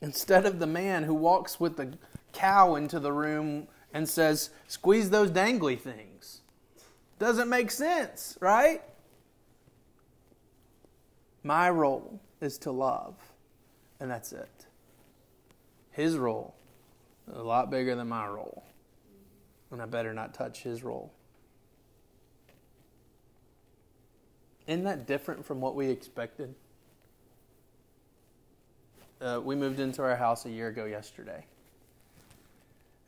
Instead 0.00 0.46
of 0.46 0.60
the 0.60 0.66
man 0.66 1.02
who 1.02 1.14
walks 1.14 1.58
with 1.58 1.76
the 1.76 1.98
cow 2.32 2.76
into 2.76 3.00
the 3.00 3.12
room 3.12 3.66
and 3.92 4.08
says, 4.08 4.50
Squeeze 4.68 5.10
those 5.10 5.32
dangly 5.32 5.78
things. 5.78 6.42
Doesn't 7.18 7.48
make 7.48 7.72
sense, 7.72 8.38
right? 8.40 8.82
My 11.42 11.70
role 11.70 12.20
is 12.40 12.56
to 12.58 12.70
love, 12.70 13.16
and 13.98 14.08
that's 14.08 14.32
it. 14.32 14.66
His 15.90 16.16
role 16.16 16.54
is 17.28 17.36
a 17.36 17.42
lot 17.42 17.68
bigger 17.68 17.96
than 17.96 18.08
my 18.08 18.28
role, 18.28 18.62
and 19.72 19.82
I 19.82 19.86
better 19.86 20.14
not 20.14 20.34
touch 20.34 20.62
his 20.62 20.84
role. 20.84 21.12
Isn't 24.66 24.84
that 24.84 25.06
different 25.06 25.44
from 25.44 25.60
what 25.60 25.74
we 25.74 25.88
expected? 25.88 26.54
Uh, 29.20 29.40
we 29.42 29.54
moved 29.54 29.80
into 29.80 30.02
our 30.02 30.16
house 30.16 30.46
a 30.46 30.50
year 30.50 30.68
ago 30.68 30.84
yesterday. 30.84 31.44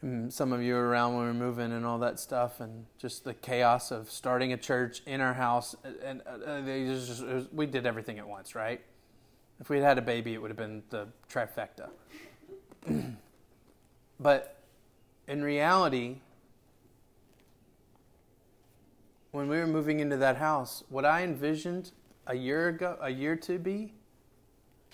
And 0.03 0.33
some 0.33 0.53
of 0.53 0.63
you 0.63 0.75
were 0.75 0.87
around 0.87 1.17
when 1.17 1.23
we 1.23 1.29
were 1.29 1.35
moving 1.35 1.73
and 1.73 1.87
all 1.87 1.99
that 2.01 2.21
stuff, 2.21 2.61
and 2.61 2.85
just 2.99 3.25
the 3.25 3.33
chaos 3.35 3.91
of 3.91 4.11
starting 4.11 4.53
a 4.53 4.57
church 4.57 5.03
in 5.07 5.21
our 5.21 5.33
house. 5.33 5.75
And 6.05 6.21
uh, 6.27 6.61
they 6.61 6.85
just, 6.85 7.25
was, 7.25 7.47
we 7.53 7.67
did 7.67 7.87
everything 7.87 8.19
at 8.19 8.29
once, 8.29 8.55
right? 8.55 8.83
If 9.61 9.71
we 9.71 9.79
had 9.79 9.85
had 9.85 9.99
a 9.99 10.03
baby, 10.03 10.35
it 10.35 10.43
would 10.43 10.51
have 10.51 10.59
been 10.59 10.83
the 10.91 11.09
trifecta. 11.33 11.89
but 14.21 14.61
in 15.27 15.43
reality, 15.43 16.17
when 19.35 19.49
we 19.49 19.59
were 19.59 19.67
moving 19.67 19.99
into 19.99 20.17
that 20.17 20.37
house, 20.37 20.85
what 20.91 21.05
I 21.05 21.25
envisioned 21.25 21.91
a 22.29 22.37
year 22.37 22.69
ago, 22.69 22.97
a 23.01 23.11
year 23.11 23.35
to 23.35 23.59
be, 23.59 23.93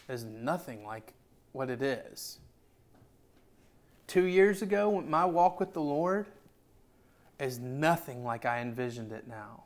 is 0.09 0.25
nothing 0.25 0.83
like 0.83 1.13
what 1.53 1.69
it 1.69 1.83
is. 1.83 2.39
Two 4.07 4.25
years 4.25 4.63
ago, 4.63 4.99
my 5.03 5.27
walk 5.27 5.61
with 5.61 5.75
the 5.75 5.83
Lord 5.83 6.25
is 7.39 7.59
nothing 7.59 8.25
like 8.25 8.47
I 8.47 8.63
envisioned 8.63 9.13
it 9.13 9.29
now. 9.29 9.65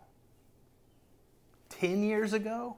Ten 1.68 2.02
years 2.02 2.32
ago, 2.32 2.76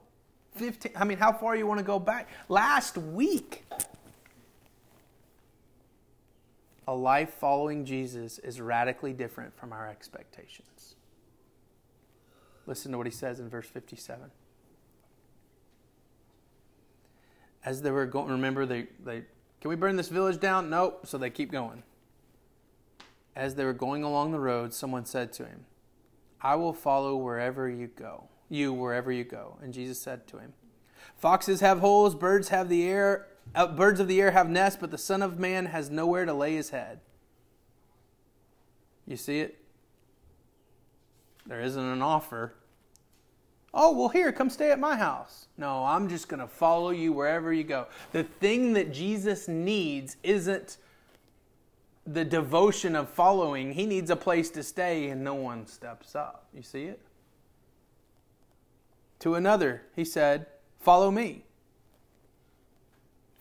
fifteen. 0.54 0.92
I 0.96 1.04
mean, 1.04 1.16
how 1.16 1.32
far 1.32 1.56
you 1.56 1.66
want 1.66 1.78
to 1.78 1.84
go 1.84 1.98
back? 1.98 2.28
Last 2.50 2.98
week, 2.98 3.64
a 6.86 6.94
life 6.94 7.32
following 7.40 7.86
Jesus 7.86 8.38
is 8.38 8.60
radically 8.60 9.14
different 9.14 9.56
from 9.56 9.72
our 9.72 9.88
expectations. 9.88 10.95
Listen 12.66 12.92
to 12.92 12.98
what 12.98 13.06
he 13.06 13.12
says 13.12 13.40
in 13.40 13.48
verse 13.48 13.66
57. 13.66 14.30
As 17.64 17.82
they 17.82 17.90
were 17.90 18.06
going, 18.06 18.30
remember, 18.30 18.66
they, 18.66 18.86
they 19.04 19.22
can 19.60 19.70
we 19.70 19.76
burn 19.76 19.96
this 19.96 20.08
village 20.08 20.38
down? 20.38 20.70
Nope. 20.70 21.06
So 21.06 21.18
they 21.18 21.30
keep 21.30 21.50
going. 21.50 21.82
As 23.34 23.54
they 23.54 23.64
were 23.64 23.72
going 23.72 24.02
along 24.02 24.32
the 24.32 24.38
road, 24.38 24.72
someone 24.72 25.04
said 25.04 25.32
to 25.34 25.44
him, 25.44 25.66
I 26.40 26.54
will 26.54 26.72
follow 26.72 27.16
wherever 27.16 27.68
you 27.68 27.88
go, 27.88 28.28
you 28.48 28.72
wherever 28.72 29.10
you 29.10 29.24
go. 29.24 29.58
And 29.62 29.74
Jesus 29.74 30.00
said 30.00 30.26
to 30.28 30.38
him, 30.38 30.52
Foxes 31.16 31.60
have 31.60 31.80
holes, 31.80 32.14
birds 32.14 32.48
have 32.48 32.68
the 32.68 32.86
air, 32.86 33.26
uh, 33.54 33.66
birds 33.66 34.00
of 34.00 34.08
the 34.08 34.20
air 34.20 34.30
have 34.32 34.48
nests, 34.48 34.78
but 34.80 34.90
the 34.90 34.98
Son 34.98 35.22
of 35.22 35.38
Man 35.38 35.66
has 35.66 35.90
nowhere 35.90 36.24
to 36.24 36.32
lay 36.32 36.54
his 36.54 36.70
head. 36.70 37.00
You 39.06 39.16
see 39.16 39.40
it? 39.40 39.58
There 41.46 41.60
isn't 41.60 41.84
an 41.84 42.02
offer. 42.02 42.54
Oh, 43.72 43.92
well, 43.96 44.08
here, 44.08 44.32
come 44.32 44.50
stay 44.50 44.70
at 44.70 44.80
my 44.80 44.96
house. 44.96 45.48
No, 45.58 45.84
I'm 45.84 46.08
just 46.08 46.28
going 46.28 46.40
to 46.40 46.46
follow 46.46 46.90
you 46.90 47.12
wherever 47.12 47.52
you 47.52 47.64
go. 47.64 47.86
The 48.12 48.24
thing 48.24 48.72
that 48.72 48.92
Jesus 48.92 49.48
needs 49.48 50.16
isn't 50.22 50.78
the 52.06 52.24
devotion 52.24 52.94
of 52.94 53.08
following, 53.08 53.72
he 53.72 53.84
needs 53.84 54.10
a 54.10 54.16
place 54.16 54.48
to 54.50 54.62
stay, 54.62 55.08
and 55.08 55.24
no 55.24 55.34
one 55.34 55.66
steps 55.66 56.14
up. 56.14 56.46
You 56.54 56.62
see 56.62 56.84
it? 56.84 57.00
To 59.20 59.34
another, 59.34 59.82
he 59.94 60.04
said, 60.04 60.46
Follow 60.78 61.10
me. 61.10 61.45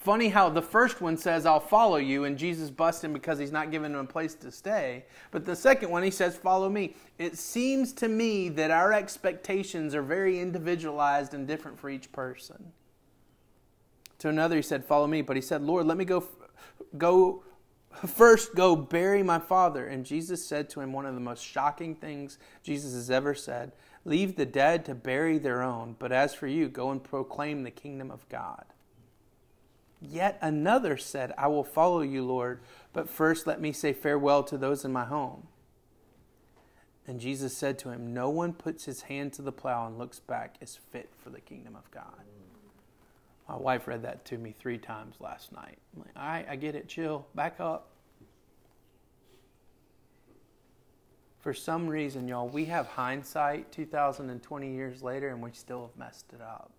Funny 0.05 0.29
how 0.29 0.49
the 0.49 0.61
first 0.61 1.01
one 1.01 1.17
says, 1.17 1.47
I'll 1.47 1.59
follow 1.59 1.95
you, 1.95 2.25
and 2.25 2.37
Jesus 2.37 2.69
busts 2.69 3.03
him 3.03 3.11
because 3.11 3.39
he's 3.39 3.51
not 3.51 3.71
giving 3.71 3.91
him 3.91 4.01
a 4.01 4.05
place 4.05 4.35
to 4.35 4.51
stay. 4.51 5.03
But 5.31 5.45
the 5.45 5.55
second 5.55 5.89
one, 5.89 6.03
he 6.03 6.11
says, 6.11 6.37
Follow 6.37 6.69
me. 6.69 6.95
It 7.17 7.39
seems 7.39 7.91
to 7.93 8.07
me 8.07 8.49
that 8.49 8.69
our 8.69 8.93
expectations 8.93 9.95
are 9.95 10.03
very 10.03 10.39
individualized 10.39 11.33
and 11.33 11.47
different 11.47 11.79
for 11.79 11.89
each 11.89 12.11
person. 12.11 12.71
To 14.19 14.29
another, 14.29 14.57
he 14.57 14.61
said, 14.61 14.85
Follow 14.85 15.07
me. 15.07 15.23
But 15.23 15.37
he 15.37 15.41
said, 15.41 15.63
Lord, 15.63 15.87
let 15.87 15.97
me 15.97 16.05
go, 16.05 16.23
go 16.99 17.41
first 18.05 18.53
go 18.53 18.75
bury 18.75 19.23
my 19.23 19.39
father. 19.39 19.87
And 19.87 20.05
Jesus 20.05 20.45
said 20.45 20.69
to 20.69 20.81
him 20.81 20.93
one 20.93 21.07
of 21.07 21.15
the 21.15 21.19
most 21.19 21.43
shocking 21.43 21.95
things 21.95 22.37
Jesus 22.61 22.93
has 22.93 23.09
ever 23.09 23.33
said 23.33 23.71
Leave 24.03 24.35
the 24.35 24.45
dead 24.45 24.85
to 24.85 24.93
bury 24.93 25.39
their 25.39 25.63
own, 25.63 25.95
but 25.97 26.11
as 26.11 26.35
for 26.35 26.45
you, 26.45 26.69
go 26.69 26.91
and 26.91 27.03
proclaim 27.03 27.63
the 27.63 27.71
kingdom 27.71 28.11
of 28.11 28.29
God. 28.29 28.65
Yet 30.01 30.37
another 30.41 30.97
said, 30.97 31.33
I 31.37 31.47
will 31.47 31.63
follow 31.63 32.01
you, 32.01 32.23
Lord, 32.23 32.59
but 32.93 33.09
first 33.09 33.47
let 33.47 33.61
me 33.61 33.71
say 33.71 33.93
farewell 33.93 34.43
to 34.43 34.57
those 34.57 34.85
in 34.85 34.91
my 34.91 35.05
home. 35.05 35.47
And 37.07 37.19
Jesus 37.19 37.55
said 37.55 37.77
to 37.79 37.89
him, 37.89 38.13
No 38.13 38.29
one 38.29 38.53
puts 38.53 38.85
his 38.85 39.03
hand 39.03 39.33
to 39.33 39.41
the 39.41 39.51
plow 39.51 39.87
and 39.87 39.97
looks 39.97 40.19
back 40.19 40.55
is 40.59 40.79
fit 40.91 41.09
for 41.23 41.29
the 41.29 41.41
kingdom 41.41 41.75
of 41.75 41.89
God. 41.91 42.23
My 43.47 43.55
wife 43.55 43.87
read 43.87 44.01
that 44.03 44.25
to 44.25 44.37
me 44.37 44.55
three 44.57 44.79
times 44.79 45.15
last 45.19 45.51
night. 45.51 45.77
I'm 45.95 46.01
like, 46.01 46.11
all 46.15 46.27
right, 46.27 46.47
I 46.49 46.55
get 46.55 46.75
it. 46.75 46.87
Chill. 46.87 47.27
Back 47.35 47.59
up. 47.59 47.91
For 51.39 51.53
some 51.53 51.87
reason, 51.87 52.27
y'all, 52.27 52.47
we 52.47 52.65
have 52.65 52.87
hindsight 52.87 53.71
2020 53.71 54.73
years 54.73 55.03
later 55.03 55.29
and 55.29 55.43
we 55.43 55.51
still 55.51 55.83
have 55.83 55.95
messed 55.95 56.33
it 56.33 56.41
up. 56.41 56.71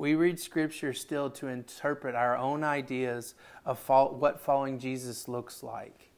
We 0.00 0.14
read 0.14 0.40
scripture 0.40 0.94
still 0.94 1.28
to 1.32 1.48
interpret 1.48 2.14
our 2.14 2.34
own 2.34 2.64
ideas 2.64 3.34
of 3.66 3.86
what 3.86 4.40
following 4.40 4.78
Jesus 4.78 5.28
looks 5.28 5.62
like. 5.62 6.08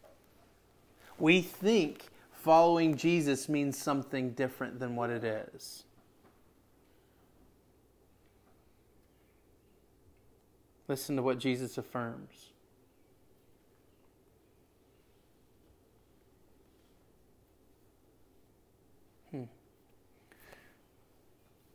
We 1.19 1.41
think 1.41 2.05
following 2.31 2.97
Jesus 2.97 3.49
means 3.49 3.77
something 3.77 4.35
different 4.35 4.79
than 4.79 4.95
what 4.95 5.11
it 5.11 5.25
is. 5.25 5.83
Listen 10.87 11.17
to 11.17 11.23
what 11.23 11.41
Jesus 11.41 11.77
affirms. 11.77 12.52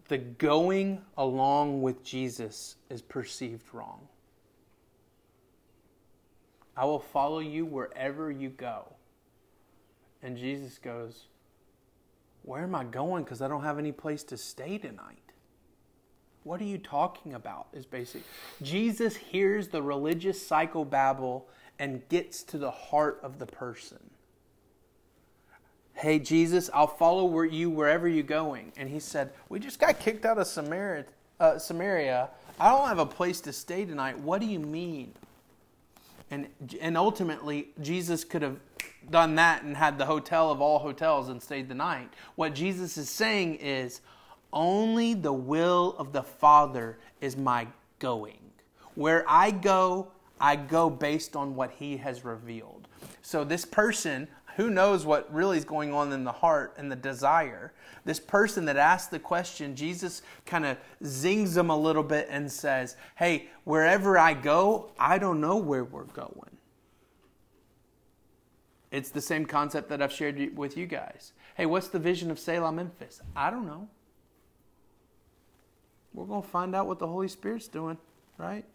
The 0.08 0.18
going 0.18 1.02
along 1.18 1.82
with 1.82 2.04
Jesus 2.04 2.76
is 2.90 3.02
perceived 3.02 3.66
wrong. 3.74 4.08
I 6.76 6.86
will 6.86 7.00
follow 7.00 7.40
you 7.40 7.66
wherever 7.66 8.32
you 8.32 8.50
go. 8.50 8.94
And 10.22 10.38
Jesus 10.38 10.78
goes, 10.78 11.26
Where 12.44 12.64
am 12.64 12.76
I 12.76 12.84
going? 12.84 13.24
Because 13.24 13.42
I 13.42 13.48
don't 13.48 13.64
have 13.64 13.80
any 13.80 13.92
place 13.92 14.24
to 14.26 14.38
stay 14.38 14.78
tonight. 14.78 15.18
What 16.44 16.62
are 16.62 16.66
you 16.66 16.78
talking 16.78 17.34
about? 17.34 17.68
Is 17.74 17.86
basic. 17.86 18.22
Jesus 18.62 19.16
hears 19.16 19.68
the 19.68 19.82
religious 19.82 20.48
psychobabble 20.48 21.44
and 21.80 22.08
gets 22.10 22.44
to 22.44 22.58
the 22.58 22.72
heart 22.72 23.20
of 23.22 23.40
the 23.40 23.46
person. 23.46 24.00
Hey, 25.98 26.20
Jesus, 26.20 26.70
I'll 26.76 26.86
follow 26.86 27.42
you 27.42 27.72
wherever 27.72 28.08
you're 28.08 28.22
going. 28.22 28.72
And 28.78 28.88
he 28.88 29.00
said, 29.00 29.32
We 29.50 29.60
just 29.60 29.80
got 29.80 30.00
kicked 30.00 30.26
out 30.26 30.38
of 30.38 30.46
Samaria. 30.46 31.06
Uh, 31.40 31.58
Samaria. 31.58 32.30
I 32.60 32.70
don't 32.70 32.88
have 32.88 33.00
a 33.00 33.06
place 33.06 33.42
to 33.42 33.54
stay 33.54 33.84
tonight. 33.84 34.20
What 34.20 34.40
do 34.40 34.46
you 34.46 34.60
mean? 34.60 35.14
And, 36.30 36.50
and 36.82 36.98
ultimately, 36.98 37.70
Jesus 37.82 38.24
could 38.24 38.44
have 38.44 38.60
done 39.10 39.34
that 39.36 39.64
and 39.64 39.76
had 39.76 39.98
the 39.98 40.06
hotel 40.06 40.52
of 40.52 40.62
all 40.62 40.78
hotels 40.78 41.30
and 41.30 41.42
stayed 41.42 41.68
the 41.68 41.76
night. 41.76 42.14
What 42.36 42.54
Jesus 42.54 42.96
is 42.98 43.10
saying 43.10 43.56
is, 43.56 44.02
only 44.54 45.16
the 45.16 45.34
will 45.34 45.96
of 45.98 46.14
the 46.14 46.24
Father 46.24 47.00
is 47.22 47.36
my 47.36 47.66
going. 47.98 48.38
Where 48.94 49.26
I 49.28 49.50
go, 49.50 50.10
I 50.40 50.58
go 50.58 50.92
based 50.92 51.36
on 51.36 51.56
what 51.56 51.72
He 51.72 51.98
has 51.98 52.24
revealed. 52.24 52.88
So 53.24 53.44
this 53.44 53.66
person 53.66 54.28
who 54.58 54.72
knows 54.72 55.06
what 55.06 55.32
really 55.34 55.58
is 55.58 55.66
going 55.66 55.94
on 55.94 56.12
in 56.12 56.24
the 56.24 56.32
heart 56.32 56.74
and 56.78 56.92
the 56.92 56.96
desire. 56.96 57.72
This 58.06 58.20
person 58.20 58.66
that 58.66 58.76
asked 58.76 59.12
the 59.12 59.20
question, 59.20 59.76
Jesus 59.76 60.24
kind 60.48 60.66
of 60.66 60.78
zings 61.06 61.54
them 61.54 61.70
a 61.70 61.78
little 61.78 62.04
bit 62.04 62.28
and 62.30 62.52
says, 62.52 62.98
Hey, 63.16 63.50
wherever 63.64 64.18
I 64.18 64.34
go, 64.34 64.90
I 65.00 65.20
don't 65.20 65.40
know 65.40 65.58
where 65.58 65.84
we're 65.84 66.06
going. 66.06 66.58
It's 68.90 69.12
the 69.12 69.22
same 69.22 69.46
concept 69.46 69.90
that 69.90 70.02
I've 70.02 70.12
shared 70.12 70.58
with 70.58 70.76
you 70.76 70.88
guys. 70.88 71.34
Hey, 71.56 71.68
what's 71.68 71.90
the 71.90 72.00
vision 72.00 72.32
of 72.32 72.40
Selah, 72.40 72.72
Memphis? 72.72 73.22
I 73.36 73.52
don't 73.52 73.68
know. 73.68 73.88
We're 76.14 76.26
going 76.26 76.42
to 76.42 76.48
find 76.48 76.76
out 76.76 76.88
what 76.88 76.98
the 76.98 77.08
Holy 77.08 77.28
Spirit's 77.28 77.68
doing, 77.68 78.00
right? 78.40 78.66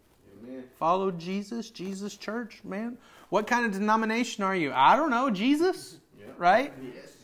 Follow 0.77 1.11
Jesus, 1.11 1.69
Jesus 1.69 2.15
Church, 2.17 2.61
man. 2.63 2.97
What 3.29 3.47
kind 3.47 3.65
of 3.65 3.71
denomination 3.71 4.43
are 4.43 4.55
you? 4.55 4.71
I 4.73 4.95
don't 4.95 5.09
know, 5.09 5.29
Jesus, 5.29 5.97
right? 6.37 6.73
Yes. 6.83 7.15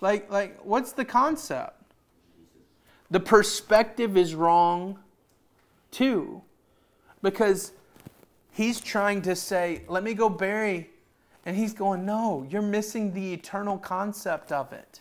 Like, 0.00 0.30
like, 0.30 0.58
what's 0.64 0.92
the 0.92 1.04
concept? 1.04 1.82
The 3.10 3.20
perspective 3.20 4.16
is 4.16 4.34
wrong, 4.34 4.98
too, 5.90 6.42
because 7.20 7.72
he's 8.50 8.80
trying 8.80 9.22
to 9.22 9.36
say, 9.36 9.84
"Let 9.88 10.02
me 10.02 10.14
go 10.14 10.28
bury," 10.28 10.90
and 11.44 11.56
he's 11.56 11.74
going, 11.74 12.06
"No, 12.06 12.46
you're 12.48 12.62
missing 12.62 13.12
the 13.12 13.32
eternal 13.34 13.78
concept 13.78 14.50
of 14.50 14.72
it." 14.72 15.00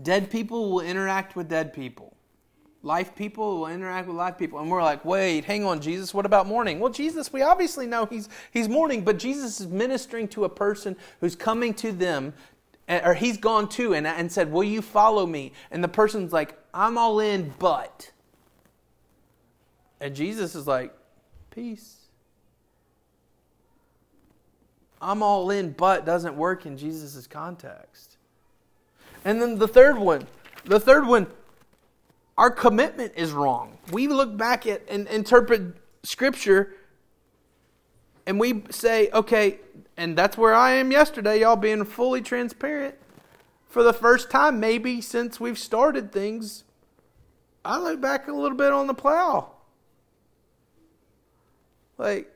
Dead 0.00 0.30
people 0.30 0.70
will 0.70 0.80
interact 0.80 1.36
with 1.36 1.48
dead 1.48 1.72
people. 1.72 2.16
Life 2.82 3.14
people 3.14 3.58
will 3.58 3.66
interact 3.66 4.08
with 4.08 4.16
life 4.16 4.38
people. 4.38 4.58
And 4.58 4.70
we're 4.70 4.82
like, 4.82 5.04
wait, 5.04 5.44
hang 5.44 5.64
on, 5.64 5.80
Jesus, 5.80 6.14
what 6.14 6.24
about 6.24 6.46
mourning? 6.46 6.80
Well, 6.80 6.90
Jesus, 6.90 7.32
we 7.32 7.42
obviously 7.42 7.86
know 7.86 8.06
he's, 8.06 8.28
he's 8.52 8.68
mourning, 8.68 9.04
but 9.04 9.18
Jesus 9.18 9.60
is 9.60 9.66
ministering 9.66 10.28
to 10.28 10.44
a 10.44 10.48
person 10.48 10.96
who's 11.20 11.36
coming 11.36 11.74
to 11.74 11.92
them, 11.92 12.32
eh, 12.88 13.02
or 13.04 13.12
he's 13.12 13.36
gone 13.36 13.68
to 13.70 13.94
and, 13.94 14.06
and 14.06 14.32
said, 14.32 14.50
Will 14.50 14.64
you 14.64 14.80
follow 14.80 15.26
me? 15.26 15.52
And 15.70 15.84
the 15.84 15.88
person's 15.88 16.32
like, 16.32 16.58
I'm 16.72 16.96
all 16.96 17.20
in, 17.20 17.52
but. 17.58 18.12
And 20.00 20.16
Jesus 20.16 20.54
is 20.54 20.66
like, 20.66 20.94
Peace. 21.50 21.96
I'm 25.02 25.22
all 25.22 25.50
in, 25.50 25.72
but 25.72 26.04
doesn't 26.04 26.36
work 26.36 26.66
in 26.66 26.76
Jesus' 26.76 27.26
context. 27.26 28.16
And 29.24 29.40
then 29.40 29.58
the 29.58 29.68
third 29.68 29.98
one, 29.98 30.26
the 30.64 30.80
third 30.80 31.06
one, 31.06 31.26
our 32.40 32.50
commitment 32.50 33.12
is 33.16 33.32
wrong. 33.32 33.76
We 33.92 34.08
look 34.08 34.34
back 34.34 34.66
at 34.66 34.80
and 34.88 35.06
interpret 35.08 35.76
scripture 36.02 36.74
and 38.26 38.40
we 38.40 38.64
say, 38.70 39.10
okay, 39.12 39.60
and 39.98 40.16
that's 40.16 40.38
where 40.38 40.54
I 40.54 40.70
am 40.72 40.90
yesterday, 40.90 41.40
y'all 41.40 41.54
being 41.54 41.84
fully 41.84 42.22
transparent. 42.22 42.94
For 43.68 43.82
the 43.82 43.92
first 43.92 44.30
time, 44.30 44.58
maybe 44.58 45.02
since 45.02 45.38
we've 45.38 45.58
started 45.58 46.12
things, 46.12 46.64
I 47.62 47.78
look 47.78 48.00
back 48.00 48.26
a 48.26 48.32
little 48.32 48.56
bit 48.56 48.72
on 48.72 48.86
the 48.86 48.94
plow. 48.94 49.50
Like, 51.98 52.32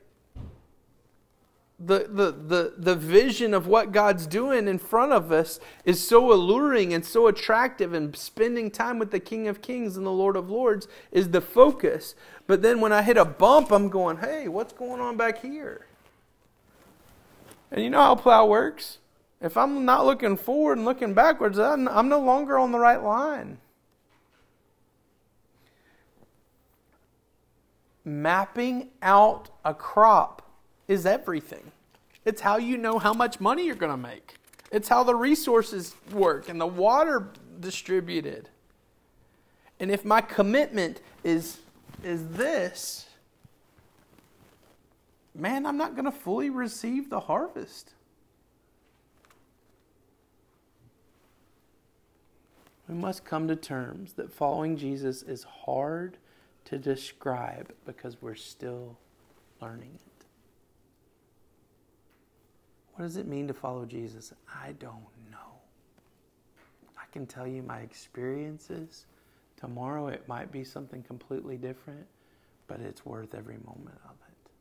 the, 1.85 2.07
the, 2.09 2.31
the, 2.31 2.73
the 2.77 2.95
vision 2.95 3.53
of 3.53 3.67
what 3.67 3.91
God's 3.91 4.25
doing 4.25 4.67
in 4.67 4.79
front 4.79 5.11
of 5.11 5.31
us 5.31 5.59
is 5.83 6.05
so 6.05 6.31
alluring 6.31 6.93
and 6.93 7.05
so 7.05 7.27
attractive, 7.27 7.93
and 7.93 8.15
spending 8.15 8.71
time 8.71 8.97
with 8.97 9.11
the 9.11 9.19
King 9.19 9.47
of 9.47 9.61
Kings 9.61 9.95
and 9.95 10.05
the 10.05 10.11
Lord 10.11 10.35
of 10.35 10.49
Lords 10.49 10.87
is 11.11 11.29
the 11.29 11.41
focus. 11.41 12.15
But 12.47 12.61
then 12.61 12.81
when 12.81 12.91
I 12.91 13.01
hit 13.01 13.17
a 13.17 13.25
bump, 13.25 13.71
I'm 13.71 13.89
going, 13.89 14.17
hey, 14.17 14.47
what's 14.47 14.73
going 14.73 14.99
on 14.99 15.17
back 15.17 15.41
here? 15.41 15.85
And 17.71 17.83
you 17.83 17.89
know 17.89 18.01
how 18.01 18.15
plow 18.15 18.45
works? 18.45 18.99
If 19.41 19.57
I'm 19.57 19.85
not 19.85 20.05
looking 20.05 20.37
forward 20.37 20.77
and 20.77 20.85
looking 20.85 21.13
backwards, 21.13 21.59
I'm, 21.59 21.87
I'm 21.87 22.09
no 22.09 22.19
longer 22.19 22.57
on 22.57 22.71
the 22.71 22.79
right 22.79 23.01
line. 23.01 23.59
Mapping 28.03 28.89
out 29.01 29.49
a 29.63 29.73
crop 29.73 30.41
is 30.87 31.05
everything. 31.05 31.71
It's 32.25 32.41
how 32.41 32.57
you 32.57 32.77
know 32.77 32.99
how 32.99 33.13
much 33.13 33.39
money 33.39 33.65
you're 33.65 33.75
going 33.75 33.91
to 33.91 33.97
make. 33.97 34.35
It's 34.71 34.89
how 34.89 35.03
the 35.03 35.15
resources 35.15 35.95
work 36.11 36.49
and 36.49 36.59
the 36.59 36.65
water 36.65 37.29
distributed. 37.59 38.49
And 39.79 39.91
if 39.91 40.03
my 40.03 40.21
commitment 40.21 41.01
is 41.23 41.59
is 42.03 42.27
this, 42.29 43.07
man, 45.33 45.65
I'm 45.65 45.77
not 45.77 45.95
going 45.95 46.05
to 46.05 46.11
fully 46.11 46.49
receive 46.49 47.09
the 47.09 47.21
harvest. 47.21 47.93
We 52.87 52.95
must 52.95 53.25
come 53.25 53.47
to 53.47 53.55
terms 53.55 54.13
that 54.13 54.31
following 54.31 54.77
Jesus 54.77 55.23
is 55.23 55.43
hard 55.43 56.17
to 56.65 56.77
describe 56.77 57.73
because 57.85 58.21
we're 58.21 58.35
still 58.35 58.97
learning 59.59 59.91
it. 59.95 60.14
What 62.95 63.03
does 63.03 63.17
it 63.17 63.27
mean 63.27 63.47
to 63.47 63.53
follow 63.53 63.85
Jesus? 63.85 64.33
I 64.47 64.71
don't 64.79 65.03
know. 65.29 65.59
I 66.97 67.03
can 67.11 67.25
tell 67.25 67.45
you 67.45 67.61
my 67.61 67.79
experiences. 67.79 69.05
Tomorrow 69.57 70.07
it 70.07 70.25
might 70.27 70.49
be 70.51 70.63
something 70.63 71.03
completely 71.03 71.57
different, 71.57 72.05
but 72.67 72.79
it's 72.79 73.05
worth 73.05 73.35
every 73.35 73.57
moment 73.65 73.97
of 74.05 74.11
it. 74.11 74.51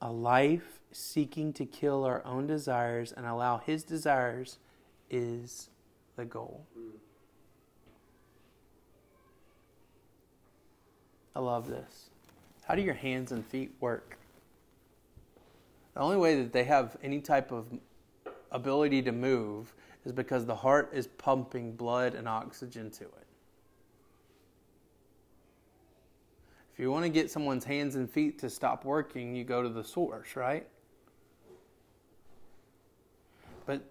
A 0.00 0.10
life 0.10 0.80
seeking 0.90 1.52
to 1.52 1.64
kill 1.64 2.04
our 2.04 2.24
own 2.26 2.48
desires 2.48 3.12
and 3.12 3.24
allow 3.26 3.58
His 3.58 3.84
desires 3.84 4.58
is 5.08 5.70
the 6.16 6.24
goal. 6.24 6.66
I 11.36 11.38
love 11.38 11.68
this. 11.68 12.11
How 12.72 12.76
do 12.76 12.80
your 12.80 12.94
hands 12.94 13.32
and 13.32 13.44
feet 13.44 13.70
work? 13.80 14.16
The 15.92 16.00
only 16.00 16.16
way 16.16 16.36
that 16.36 16.54
they 16.54 16.64
have 16.64 16.96
any 17.02 17.20
type 17.20 17.52
of 17.52 17.66
ability 18.50 19.02
to 19.02 19.12
move 19.12 19.74
is 20.06 20.12
because 20.12 20.46
the 20.46 20.54
heart 20.54 20.88
is 20.94 21.06
pumping 21.06 21.72
blood 21.72 22.14
and 22.14 22.26
oxygen 22.26 22.90
to 22.92 23.04
it. 23.04 23.26
If 26.72 26.80
you 26.80 26.90
want 26.90 27.04
to 27.04 27.10
get 27.10 27.30
someone's 27.30 27.66
hands 27.66 27.96
and 27.96 28.10
feet 28.10 28.38
to 28.38 28.48
stop 28.48 28.86
working, 28.86 29.36
you 29.36 29.44
go 29.44 29.62
to 29.62 29.68
the 29.68 29.84
source, 29.84 30.34
right? 30.34 30.66
But 33.66 33.82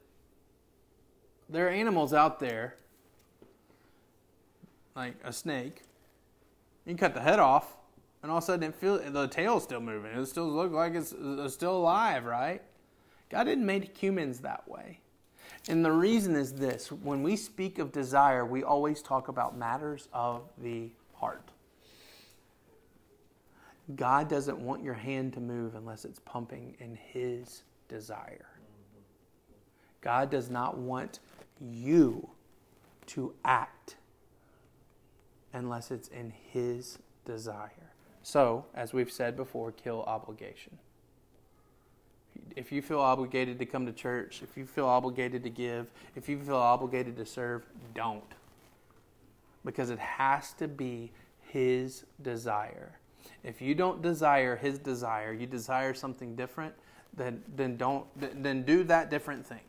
there 1.47 1.67
are 1.67 1.69
animals 1.69 2.15
out 2.15 2.39
there, 2.39 2.77
like 4.95 5.13
a 5.23 5.31
snake. 5.31 5.83
You 6.87 6.95
can 6.95 6.97
cut 6.97 7.13
the 7.13 7.21
head 7.21 7.37
off, 7.37 7.75
and 8.21 8.31
all 8.31 8.37
of 8.37 8.43
a 8.43 8.45
sudden 8.45 8.69
it 8.69 8.75
feel 8.75 8.99
the 8.99 9.27
tail's 9.27 9.63
still 9.63 9.81
moving. 9.81 10.11
It 10.11 10.25
still 10.27 10.49
looks 10.49 10.73
like 10.73 10.93
it's, 10.93 11.13
it's 11.17 11.53
still 11.53 11.77
alive, 11.77 12.25
right? 12.25 12.61
God 13.29 13.45
didn't 13.45 13.65
make 13.65 13.97
humans 13.97 14.39
that 14.39 14.67
way. 14.67 14.99
And 15.67 15.85
the 15.85 15.91
reason 15.91 16.35
is 16.35 16.53
this 16.53 16.91
when 16.91 17.23
we 17.23 17.35
speak 17.35 17.79
of 17.79 17.91
desire, 17.91 18.45
we 18.45 18.63
always 18.63 19.01
talk 19.01 19.27
about 19.27 19.57
matters 19.57 20.07
of 20.13 20.43
the 20.57 20.89
heart. 21.13 21.49
God 23.95 24.29
doesn't 24.29 24.59
want 24.59 24.83
your 24.83 24.93
hand 24.93 25.33
to 25.33 25.39
move 25.39 25.75
unless 25.75 26.05
it's 26.05 26.19
pumping 26.19 26.75
in 26.79 26.95
His 26.95 27.63
desire. 27.87 28.47
God 30.01 30.29
does 30.31 30.49
not 30.49 30.77
want 30.77 31.19
you 31.59 32.29
to 33.07 33.33
act 33.45 33.95
unless 35.53 35.91
it's 35.91 36.07
in 36.07 36.31
His 36.51 36.97
desire. 37.25 37.90
So, 38.23 38.65
as 38.75 38.93
we've 38.93 39.11
said 39.11 39.35
before, 39.35 39.71
kill 39.71 40.03
obligation. 40.03 40.77
If 42.55 42.71
you 42.71 42.81
feel 42.81 42.99
obligated 42.99 43.59
to 43.59 43.65
come 43.65 43.85
to 43.85 43.91
church, 43.91 44.41
if 44.43 44.57
you 44.57 44.65
feel 44.65 44.85
obligated 44.85 45.43
to 45.43 45.49
give, 45.49 45.89
if 46.15 46.29
you 46.29 46.39
feel 46.39 46.55
obligated 46.55 47.17
to 47.17 47.25
serve, 47.25 47.65
don't. 47.95 48.23
Because 49.65 49.89
it 49.89 49.99
has 49.99 50.53
to 50.53 50.67
be 50.67 51.11
His 51.41 52.05
desire. 52.21 52.99
If 53.43 53.61
you 53.61 53.73
don't 53.73 54.01
desire 54.01 54.55
His 54.55 54.79
desire, 54.79 55.33
you 55.33 55.47
desire 55.47 55.93
something 55.93 56.35
different, 56.35 56.73
then, 57.15 57.43
then 57.55 57.75
don't 57.75 58.05
then 58.15 58.63
do 58.63 58.83
that 58.85 59.09
different 59.09 59.45
thing. 59.45 59.59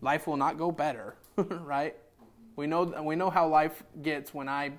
Life 0.00 0.26
will 0.26 0.36
not 0.36 0.56
go 0.56 0.70
better, 0.70 1.16
right? 1.36 1.94
We 2.56 2.66
know 2.66 2.84
we 3.02 3.16
know 3.16 3.30
how 3.30 3.48
life 3.48 3.82
gets 4.02 4.32
when 4.32 4.48
I 4.48 4.72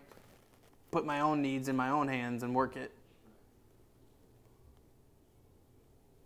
put 0.94 1.06
my 1.06 1.22
own 1.22 1.42
needs 1.42 1.68
in 1.68 1.76
my 1.76 1.90
own 1.90 2.08
hands 2.08 2.44
and 2.44 2.54
work 2.54 2.78
it. 2.78 2.92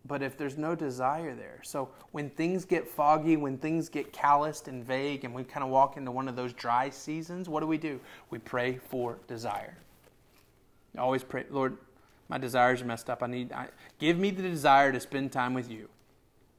But 0.06 0.22
if 0.22 0.38
there's 0.38 0.58
no 0.58 0.76
desire 0.76 1.36
there, 1.36 1.60
so 1.64 1.90
when 2.12 2.30
things 2.30 2.66
get 2.66 2.88
foggy, 2.88 3.38
when 3.38 3.58
things 3.58 3.90
get 3.90 4.14
calloused 4.14 4.68
and 4.68 4.84
vague, 4.84 5.26
and 5.26 5.34
we 5.34 5.44
kind 5.44 5.64
of 5.64 5.70
walk 5.70 5.98
into 5.98 6.12
one 6.12 6.28
of 6.28 6.36
those 6.36 6.54
dry 6.54 6.90
seasons, 6.90 7.50
what 7.50 7.62
do 7.62 7.68
we 7.68 7.78
do? 7.78 8.00
We 8.30 8.40
pray 8.40 8.80
for 8.90 9.18
desire. 9.28 9.78
Always 10.98 11.24
pray, 11.24 11.46
Lord, 11.50 11.78
my 12.30 12.38
desires 12.38 12.82
are 12.82 12.86
messed 12.86 13.10
up. 13.10 13.24
I 13.24 13.28
need, 13.28 13.52
I, 13.52 13.68
give 14.00 14.18
me 14.18 14.32
the 14.32 14.44
desire 14.44 14.92
to 14.92 15.00
spend 15.00 15.32
time 15.32 15.54
with 15.54 15.70
you. 15.70 15.90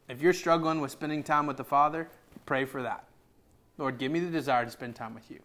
If 0.08 0.22
you're 0.22 0.32
struggling 0.32 0.80
with 0.80 0.90
spending 0.90 1.22
time 1.22 1.46
with 1.46 1.58
the 1.58 1.64
Father, 1.64 2.08
pray 2.46 2.64
for 2.64 2.82
that. 2.82 3.04
Lord, 3.76 3.98
give 3.98 4.12
me 4.12 4.20
the 4.20 4.30
desire 4.30 4.64
to 4.64 4.70
spend 4.70 4.94
time 4.94 5.14
with 5.14 5.30
you. 5.30 5.40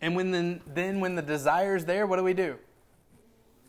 And 0.00 0.16
when 0.16 0.30
the, 0.30 0.60
then 0.66 1.00
when 1.00 1.14
the 1.14 1.22
desire 1.22 1.76
is 1.76 1.84
there, 1.84 2.06
what 2.06 2.16
do 2.16 2.24
we 2.24 2.34
do? 2.34 2.56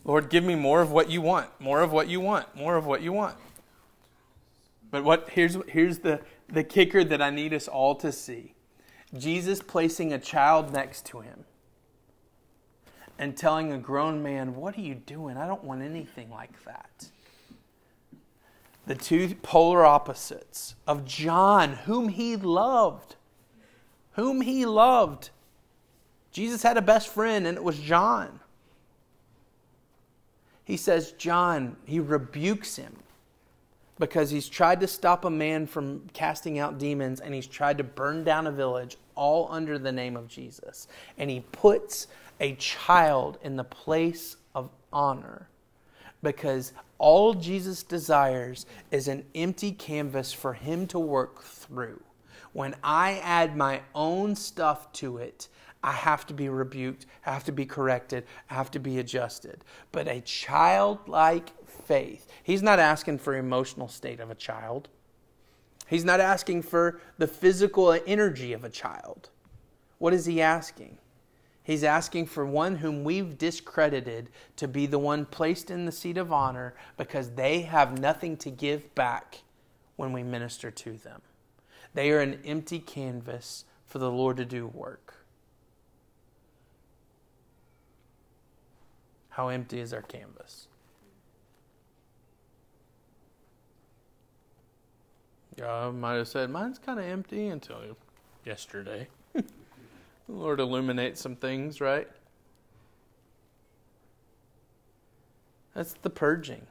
Lord, 0.03 0.29
give 0.29 0.43
me 0.43 0.55
more 0.55 0.81
of 0.81 0.91
what 0.91 1.09
you 1.09 1.21
want, 1.21 1.47
more 1.59 1.81
of 1.81 1.91
what 1.91 2.07
you 2.07 2.19
want, 2.19 2.55
more 2.55 2.75
of 2.75 2.85
what 2.85 3.01
you 3.01 3.13
want. 3.13 3.35
But 4.89 5.03
what 5.03 5.29
here's 5.29 5.57
here's 5.67 5.99
the, 5.99 6.21
the 6.49 6.63
kicker 6.63 7.03
that 7.03 7.21
I 7.21 7.29
need 7.29 7.53
us 7.53 7.67
all 7.67 7.95
to 7.95 8.11
see 8.11 8.55
Jesus 9.17 9.61
placing 9.61 10.11
a 10.11 10.19
child 10.19 10.73
next 10.73 11.05
to 11.07 11.21
him 11.21 11.45
and 13.19 13.37
telling 13.37 13.71
a 13.71 13.77
grown 13.77 14.23
man, 14.23 14.55
What 14.55 14.77
are 14.77 14.81
you 14.81 14.95
doing? 14.95 15.37
I 15.37 15.45
don't 15.45 15.63
want 15.63 15.81
anything 15.81 16.29
like 16.29 16.63
that. 16.65 17.09
The 18.87 18.95
two 18.95 19.35
polar 19.35 19.85
opposites 19.85 20.75
of 20.87 21.05
John, 21.05 21.73
whom 21.73 22.09
he 22.09 22.35
loved. 22.35 23.15
Whom 24.13 24.41
he 24.41 24.65
loved. 24.65 25.29
Jesus 26.31 26.63
had 26.63 26.77
a 26.77 26.81
best 26.81 27.09
friend, 27.09 27.45
and 27.45 27.57
it 27.57 27.63
was 27.63 27.77
John. 27.79 28.39
He 30.63 30.77
says, 30.77 31.11
John, 31.13 31.75
he 31.85 31.99
rebukes 31.99 32.75
him 32.75 32.95
because 33.99 34.31
he's 34.31 34.47
tried 34.47 34.79
to 34.79 34.87
stop 34.87 35.25
a 35.25 35.29
man 35.29 35.67
from 35.67 36.07
casting 36.13 36.57
out 36.57 36.79
demons 36.79 37.19
and 37.19 37.35
he's 37.35 37.45
tried 37.45 37.77
to 37.77 37.83
burn 37.83 38.23
down 38.23 38.47
a 38.47 38.51
village 38.51 38.97
all 39.15 39.47
under 39.51 39.77
the 39.77 39.91
name 39.91 40.17
of 40.17 40.27
Jesus. 40.27 40.87
And 41.17 41.29
he 41.29 41.41
puts 41.51 42.07
a 42.39 42.55
child 42.55 43.37
in 43.43 43.57
the 43.57 43.63
place 43.63 44.37
of 44.55 44.69
honor 44.91 45.47
because 46.23 46.73
all 46.97 47.33
Jesus 47.33 47.83
desires 47.83 48.65
is 48.91 49.07
an 49.07 49.25
empty 49.35 49.71
canvas 49.71 50.33
for 50.33 50.53
him 50.53 50.87
to 50.87 50.99
work 50.99 51.43
through. 51.43 52.01
When 52.53 52.75
I 52.83 53.19
add 53.23 53.55
my 53.55 53.81
own 53.93 54.35
stuff 54.35 54.91
to 54.93 55.17
it, 55.17 55.47
I 55.83 55.93
have 55.93 56.27
to 56.27 56.33
be 56.33 56.47
rebuked, 56.47 57.07
I 57.25 57.33
have 57.33 57.43
to 57.45 57.51
be 57.51 57.65
corrected, 57.65 58.25
I 58.49 58.53
have 58.53 58.71
to 58.71 58.79
be 58.79 58.99
adjusted. 58.99 59.63
But 59.91 60.07
a 60.07 60.21
childlike 60.21 61.67
faith, 61.67 62.27
he's 62.43 62.61
not 62.61 62.79
asking 62.79 63.17
for 63.17 63.35
emotional 63.35 63.87
state 63.87 64.19
of 64.19 64.29
a 64.29 64.35
child. 64.35 64.89
He's 65.87 66.05
not 66.05 66.19
asking 66.19 66.61
for 66.61 66.99
the 67.17 67.27
physical 67.27 67.99
energy 68.05 68.53
of 68.53 68.63
a 68.63 68.69
child. 68.69 69.29
What 69.97 70.13
is 70.13 70.25
he 70.25 70.41
asking? 70.41 70.97
He's 71.63 71.83
asking 71.83 72.27
for 72.27 72.45
one 72.45 72.77
whom 72.77 73.03
we've 73.03 73.37
discredited 73.37 74.29
to 74.55 74.67
be 74.67 74.85
the 74.85 74.99
one 74.99 75.25
placed 75.25 75.69
in 75.69 75.85
the 75.85 75.91
seat 75.91 76.17
of 76.17 76.31
honor 76.31 76.75
because 76.97 77.31
they 77.31 77.61
have 77.61 77.99
nothing 77.99 78.37
to 78.37 78.49
give 78.49 78.93
back 78.95 79.43
when 79.95 80.11
we 80.11 80.23
minister 80.23 80.71
to 80.71 80.93
them. 80.93 81.21
They 81.93 82.11
are 82.11 82.19
an 82.19 82.39
empty 82.45 82.79
canvas 82.79 83.65
for 83.85 83.99
the 83.99 84.09
Lord 84.09 84.37
to 84.37 84.45
do 84.45 84.65
work. 84.67 85.10
How 89.41 89.47
empty 89.47 89.79
is 89.79 89.91
our 89.91 90.03
canvas? 90.03 90.67
I 95.59 95.89
might 95.89 96.13
have 96.13 96.27
said, 96.27 96.51
mine's 96.51 96.77
kind 96.77 96.99
of 96.99 97.05
empty 97.05 97.47
until 97.47 97.97
yesterday. 98.45 99.07
the 99.33 99.43
Lord 100.27 100.59
illuminates 100.59 101.21
some 101.21 101.35
things, 101.35 101.81
right? 101.81 102.07
That's 105.73 105.93
the 106.03 106.11
purging. 106.11 106.67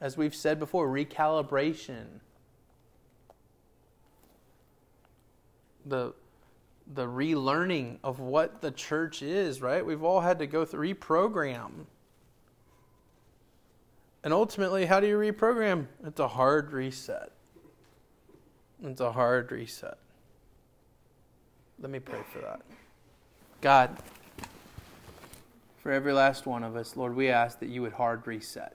As 0.00 0.16
we've 0.16 0.34
said 0.34 0.58
before, 0.58 0.88
recalibration. 0.88 2.06
The 5.84 6.14
the 6.86 7.06
relearning 7.06 7.98
of 8.02 8.20
what 8.20 8.60
the 8.60 8.70
church 8.70 9.22
is, 9.22 9.62
right? 9.62 9.84
We've 9.84 10.02
all 10.02 10.20
had 10.20 10.38
to 10.40 10.46
go 10.46 10.64
through 10.64 10.94
reprogram. 10.94 11.86
And 14.22 14.34
ultimately, 14.34 14.86
how 14.86 15.00
do 15.00 15.06
you 15.06 15.16
reprogram? 15.16 15.86
It's 16.04 16.20
a 16.20 16.28
hard 16.28 16.72
reset. 16.72 17.30
It's 18.82 19.00
a 19.00 19.12
hard 19.12 19.50
reset. 19.52 19.98
Let 21.80 21.90
me 21.90 21.98
pray 21.98 22.20
for 22.32 22.40
that. 22.40 22.60
God, 23.60 23.96
for 25.78 25.92
every 25.92 26.12
last 26.12 26.46
one 26.46 26.62
of 26.62 26.76
us, 26.76 26.96
Lord, 26.96 27.14
we 27.14 27.30
ask 27.30 27.58
that 27.60 27.68
you 27.68 27.82
would 27.82 27.92
hard 27.92 28.26
reset. 28.26 28.74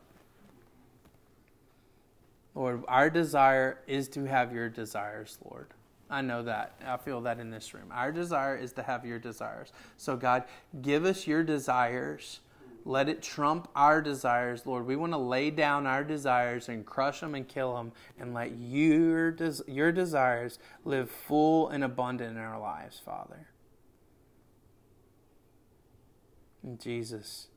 Lord, 2.56 2.84
our 2.88 3.10
desire 3.10 3.80
is 3.86 4.08
to 4.10 4.24
have 4.26 4.54
your 4.54 4.70
desires, 4.70 5.38
Lord. 5.44 5.68
I 6.10 6.22
know 6.22 6.44
that. 6.44 6.80
I 6.86 6.98
feel 6.98 7.22
that 7.22 7.40
in 7.40 7.50
this 7.50 7.74
room. 7.74 7.90
Our 7.92 8.12
desire 8.12 8.56
is 8.56 8.72
to 8.74 8.84
have 8.84 9.06
your 9.06 9.20
desires. 9.20 9.72
So, 9.98 10.16
God, 10.16 10.44
give 10.82 11.06
us 11.06 11.26
your 11.26 11.44
desires. 11.44 12.42
Let 12.88 13.10
it 13.10 13.24
trump 13.24 13.68
our 13.76 14.00
desires, 14.02 14.68
Lord. 14.68 14.86
We 14.86 14.96
want 14.96 15.14
to 15.14 15.18
lay 15.18 15.50
down 15.50 15.88
our 15.88 16.04
desires 16.04 16.70
and 16.70 16.86
crush 16.86 17.22
them 17.22 17.34
and 17.34 17.48
kill 17.48 17.76
them 17.76 17.92
and 18.20 18.36
let 18.36 18.56
your, 18.60 19.32
des- 19.32 19.64
your 19.68 19.92
desires 19.92 20.60
live 20.84 21.10
full 21.10 21.70
and 21.70 21.84
abundant 21.84 22.38
in 22.38 22.44
our 22.44 22.60
lives, 22.60 23.02
Father. 23.04 23.48
In 26.64 26.78
Jesus, 26.78 27.48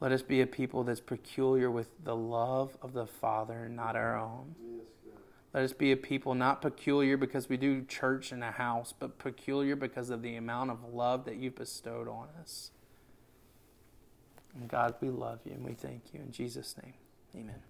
let 0.00 0.12
us 0.12 0.22
be 0.22 0.40
a 0.40 0.46
people 0.46 0.84
that's 0.84 1.00
peculiar 1.00 1.70
with 1.70 1.88
the 2.02 2.16
love 2.16 2.78
of 2.80 2.94
the 2.94 3.06
Father, 3.06 3.68
not 3.68 3.96
our 3.96 4.18
own. 4.18 4.54
Yes. 4.62 4.93
Let 5.54 5.62
us 5.62 5.72
be 5.72 5.92
a 5.92 5.96
people 5.96 6.34
not 6.34 6.60
peculiar 6.60 7.16
because 7.16 7.48
we 7.48 7.56
do 7.56 7.84
church 7.84 8.32
in 8.32 8.42
a 8.42 8.50
house, 8.50 8.92
but 8.98 9.18
peculiar 9.18 9.76
because 9.76 10.10
of 10.10 10.20
the 10.20 10.34
amount 10.34 10.72
of 10.72 10.92
love 10.92 11.24
that 11.26 11.36
you've 11.36 11.54
bestowed 11.54 12.08
on 12.08 12.26
us. 12.40 12.72
And 14.52 14.68
God, 14.68 14.96
we 15.00 15.10
love 15.10 15.38
you 15.44 15.52
and 15.52 15.64
we 15.64 15.74
thank 15.74 16.12
you. 16.12 16.20
In 16.20 16.32
Jesus' 16.32 16.74
name, 16.82 16.94
amen. 17.36 17.62